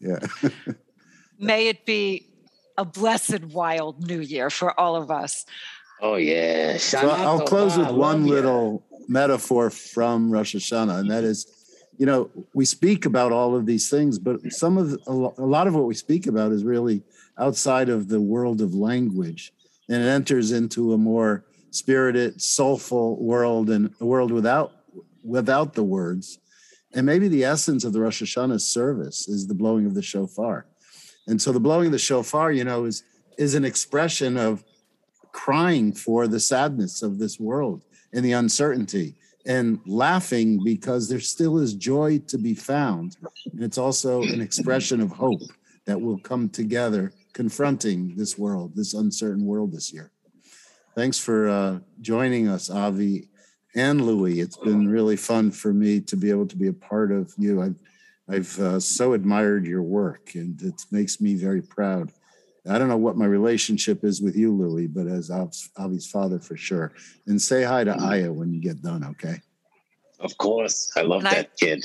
yeah. 0.00 0.18
May 1.38 1.68
it 1.68 1.84
be 1.84 2.26
a 2.78 2.84
blessed 2.84 3.44
wild 3.44 4.06
new 4.06 4.20
year 4.20 4.48
for 4.50 4.78
all 4.78 4.96
of 4.96 5.10
us. 5.10 5.44
Oh 6.00 6.16
yeah. 6.16 6.78
So 6.78 7.10
I'll 7.10 7.46
close 7.46 7.76
with 7.76 7.90
one 7.90 8.26
little 8.26 8.82
metaphor 9.06 9.70
from 9.70 10.30
Rosh 10.30 10.54
Hashanah, 10.54 11.00
and 11.00 11.10
that 11.10 11.24
is, 11.24 11.46
you 11.98 12.06
know, 12.06 12.30
we 12.54 12.64
speak 12.64 13.04
about 13.04 13.32
all 13.32 13.54
of 13.54 13.66
these 13.66 13.90
things, 13.90 14.18
but 14.18 14.40
some 14.52 14.78
of 14.78 14.98
a 15.06 15.12
lot 15.12 15.66
of 15.66 15.74
what 15.74 15.84
we 15.84 15.94
speak 15.94 16.26
about 16.26 16.52
is 16.52 16.64
really 16.64 17.02
outside 17.38 17.88
of 17.88 18.08
the 18.08 18.20
world 18.20 18.60
of 18.60 18.74
language, 18.74 19.52
and 19.88 20.02
it 20.02 20.06
enters 20.06 20.52
into 20.52 20.92
a 20.92 20.98
more 20.98 21.44
spirited, 21.74 22.40
soulful 22.40 23.22
world 23.22 23.70
and 23.70 23.94
a 24.00 24.06
world 24.06 24.30
without 24.30 24.72
without 25.22 25.74
the 25.74 25.82
words. 25.82 26.38
And 26.94 27.06
maybe 27.06 27.28
the 27.28 27.44
essence 27.44 27.82
of 27.84 27.92
the 27.92 28.00
Rosh 28.00 28.22
Hashanah 28.22 28.60
service 28.60 29.26
is 29.28 29.46
the 29.46 29.54
blowing 29.54 29.86
of 29.86 29.94
the 29.94 30.02
shofar. 30.02 30.66
And 31.26 31.40
so 31.40 31.50
the 31.50 31.60
blowing 31.60 31.86
of 31.86 31.92
the 31.92 31.98
shofar, 31.98 32.52
you 32.52 32.64
know, 32.64 32.84
is 32.84 33.02
is 33.36 33.54
an 33.54 33.64
expression 33.64 34.36
of 34.36 34.64
crying 35.32 35.92
for 35.92 36.28
the 36.28 36.38
sadness 36.38 37.02
of 37.02 37.18
this 37.18 37.40
world 37.40 37.82
and 38.12 38.24
the 38.24 38.32
uncertainty 38.32 39.16
and 39.46 39.80
laughing 39.84 40.62
because 40.62 41.08
there 41.08 41.20
still 41.20 41.58
is 41.58 41.74
joy 41.74 42.18
to 42.28 42.38
be 42.38 42.54
found. 42.54 43.16
And 43.52 43.62
it's 43.62 43.78
also 43.78 44.22
an 44.22 44.40
expression 44.40 45.00
of 45.00 45.10
hope 45.10 45.42
that 45.86 46.00
will 46.00 46.18
come 46.18 46.48
together 46.48 47.12
confronting 47.32 48.14
this 48.16 48.38
world, 48.38 48.74
this 48.74 48.94
uncertain 48.94 49.44
world 49.44 49.72
this 49.72 49.92
year. 49.92 50.12
Thanks 50.96 51.18
for 51.18 51.48
uh, 51.48 51.78
joining 52.00 52.48
us, 52.48 52.70
Avi 52.70 53.28
and 53.74 54.06
Louis. 54.06 54.40
It's 54.40 54.56
been 54.56 54.88
really 54.88 55.16
fun 55.16 55.50
for 55.50 55.72
me 55.72 56.00
to 56.02 56.16
be 56.16 56.30
able 56.30 56.46
to 56.46 56.56
be 56.56 56.68
a 56.68 56.72
part 56.72 57.10
of 57.10 57.32
you. 57.36 57.62
I've, 57.62 57.76
I've 58.28 58.58
uh, 58.60 58.80
so 58.80 59.12
admired 59.12 59.66
your 59.66 59.82
work, 59.82 60.34
and 60.34 60.60
it 60.62 60.82
makes 60.90 61.20
me 61.20 61.34
very 61.34 61.62
proud 61.62 62.12
I 62.68 62.78
don't 62.78 62.88
know 62.88 62.96
what 62.96 63.16
my 63.16 63.26
relationship 63.26 64.04
is 64.04 64.22
with 64.22 64.36
you, 64.36 64.52
Louie, 64.52 64.86
but 64.86 65.06
as 65.06 65.30
Avi's 65.30 66.06
father 66.06 66.38
for 66.38 66.56
sure. 66.56 66.92
And 67.26 67.40
say 67.40 67.62
hi 67.62 67.84
to 67.84 67.92
mm-hmm. 67.92 68.04
Aya 68.04 68.32
when 68.32 68.52
you 68.54 68.60
get 68.60 68.80
done, 68.80 69.04
okay? 69.04 69.36
Of 70.18 70.36
course. 70.38 70.90
I 70.96 71.02
love 71.02 71.24
and 71.24 71.26
that 71.26 71.50
I, 71.52 71.56
kid. 71.58 71.84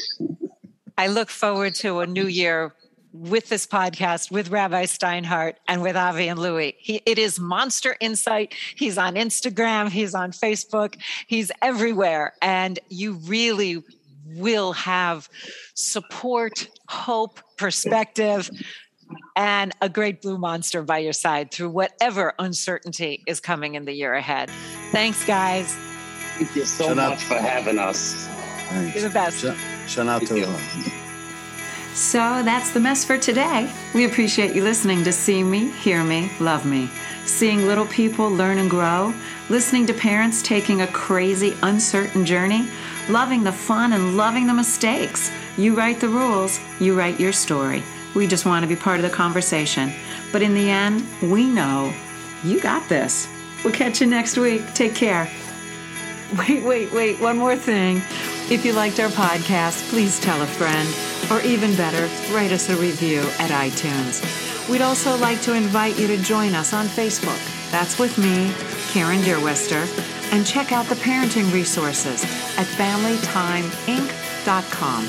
I 0.98 1.08
look 1.08 1.30
forward 1.30 1.76
to 1.76 2.00
a 2.00 2.08
new 2.08 2.28
year 2.28 2.74
with 3.12 3.50
this 3.50 3.66
podcast 3.66 4.32
with 4.32 4.50
Rabbi 4.50 4.84
Steinhardt 4.84 5.56
and 5.68 5.82
with 5.82 5.96
Avi 5.96 6.28
and 6.28 6.40
Louie. 6.40 6.76
He, 6.78 7.02
it 7.06 7.18
is 7.18 7.40
Monster 7.40 7.96
Insight. 8.00 8.54
He's 8.76 8.98
on 8.98 9.16
Instagram, 9.16 9.90
he's 9.90 10.14
on 10.14 10.32
Facebook, 10.32 10.96
he's 11.28 11.52
everywhere. 11.62 12.34
And 12.42 12.80
you 12.90 13.14
really 13.26 13.84
will 14.36 14.74
have 14.74 15.28
support, 15.74 16.68
hope, 16.88 17.40
perspective 17.58 18.50
and 19.36 19.74
a 19.82 19.90
great 19.90 20.22
blue 20.22 20.38
monster 20.38 20.84
by 20.84 21.00
your 21.00 21.14
side 21.14 21.52
through 21.52 21.70
whatever 21.70 22.34
uncertainty 22.40 23.24
is 23.28 23.40
coming 23.40 23.76
in 23.76 23.86
the 23.86 23.94
year 23.94 24.14
ahead. 24.14 24.50
Thanks, 24.92 25.26
guys. 25.26 25.76
Thank 26.38 26.56
you 26.56 26.66
so 26.66 26.94
much 26.94 27.24
for 27.24 27.36
having 27.36 27.80
us. 27.80 28.28
Thanks. 28.70 28.96
You're 28.96 29.10
the 29.10 29.14
best. 29.14 29.44
Shana 29.88 30.96
So 32.00 32.42
that's 32.44 32.72
the 32.72 32.80
mess 32.80 33.04
for 33.04 33.18
today. 33.18 33.70
We 33.94 34.06
appreciate 34.06 34.56
you 34.56 34.64
listening 34.64 35.04
to 35.04 35.12
See 35.12 35.44
Me, 35.44 35.70
Hear 35.70 36.02
Me, 36.02 36.32
Love 36.40 36.66
Me. 36.66 36.90
Seeing 37.26 37.68
little 37.68 37.86
people 37.88 38.30
learn 38.30 38.58
and 38.58 38.70
grow, 38.70 39.14
listening 39.50 39.86
to 39.88 39.94
parents 39.94 40.42
taking 40.42 40.82
a 40.82 40.88
crazy, 40.88 41.58
uncertain 41.62 42.26
journey, 42.26 42.70
loving 43.10 43.44
the 43.44 43.52
fun 43.52 43.92
and 43.92 44.16
loving 44.16 44.48
the 44.48 44.54
mistakes. 44.54 45.30
You 45.58 45.76
write 45.76 46.00
the 46.00 46.08
rules, 46.08 46.62
you 46.80 46.98
write 46.98 47.20
your 47.20 47.34
story. 47.34 47.84
We 48.16 48.28
just 48.28 48.46
want 48.46 48.64
to 48.64 48.70
be 48.70 48.78
part 48.78 49.02
of 49.02 49.04
the 49.04 49.16
conversation. 49.16 49.92
But 50.32 50.42
in 50.42 50.54
the 50.54 50.70
end, 50.70 51.06
we 51.22 51.48
know 51.48 51.94
you 52.46 52.62
got 52.62 52.88
this. 52.88 53.28
We'll 53.62 53.74
catch 53.74 54.00
you 54.00 54.08
next 54.08 54.38
week. 54.38 54.74
Take 54.74 54.96
care. 54.96 55.30
Wait, 56.38 56.64
wait, 56.64 56.94
wait. 56.94 57.20
One 57.20 57.40
more 57.40 57.56
thing. 57.56 58.04
If 58.52 58.66
you 58.66 58.74
liked 58.74 59.00
our 59.00 59.10
podcast, 59.10 59.88
please 59.92 60.20
tell 60.20 60.42
a 60.42 60.48
friend. 60.48 60.90
Or 61.30 61.40
even 61.46 61.76
better, 61.76 62.10
write 62.34 62.52
us 62.52 62.68
a 62.70 62.76
review 62.76 63.20
at 63.38 63.52
iTunes. 63.52 64.24
We'd 64.68 64.82
also 64.82 65.16
like 65.18 65.40
to 65.42 65.54
invite 65.54 66.00
you 66.00 66.08
to 66.08 66.18
join 66.18 66.56
us 66.56 66.74
on 66.74 66.88
Facebook. 66.88 67.38
That's 67.70 68.00
with 68.00 68.18
me, 68.18 68.52
Karen 68.92 69.20
Deerwester, 69.20 69.86
and 70.34 70.48
check 70.48 70.72
out 70.72 70.88
the 70.88 70.96
parenting 70.96 71.54
resources 71.54 72.24
at 72.58 72.66
FamilyTimeInc.com. 72.66 75.08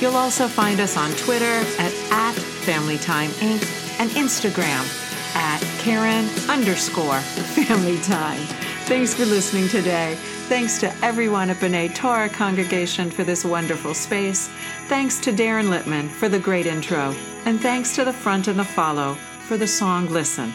You'll 0.00 0.16
also 0.16 0.48
find 0.48 0.80
us 0.80 0.96
on 0.96 1.10
Twitter 1.12 1.44
at, 1.44 1.92
at 2.10 2.36
FamilyTime 2.36 3.28
Inc. 3.40 4.00
and 4.00 4.10
Instagram 4.12 4.86
at 5.34 5.60
Karen 5.80 6.26
underscore 6.48 7.20
Family 7.20 7.98
Time. 7.98 8.40
Thanks 8.86 9.12
for 9.12 9.26
listening 9.26 9.68
today. 9.68 10.16
Thanks 10.48 10.78
to 10.78 10.90
everyone 11.04 11.50
at 11.50 11.58
B'nai 11.58 11.94
Torah 11.94 12.30
Congregation 12.30 13.10
for 13.10 13.22
this 13.22 13.44
wonderful 13.44 13.92
space. 13.92 14.48
Thanks 14.86 15.20
to 15.20 15.30
Darren 15.30 15.68
Littman 15.68 16.08
for 16.08 16.30
the 16.30 16.38
great 16.38 16.64
intro. 16.64 17.14
And 17.44 17.60
thanks 17.60 17.94
to 17.96 18.04
the 18.06 18.14
front 18.14 18.48
and 18.48 18.58
the 18.58 18.64
follow 18.64 19.12
for 19.46 19.58
the 19.58 19.66
song 19.66 20.06
Listen. 20.08 20.54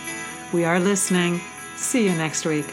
We 0.51 0.65
are 0.65 0.79
listening. 0.79 1.41
See 1.75 2.05
you 2.05 2.13
next 2.15 2.43
week. 2.43 2.65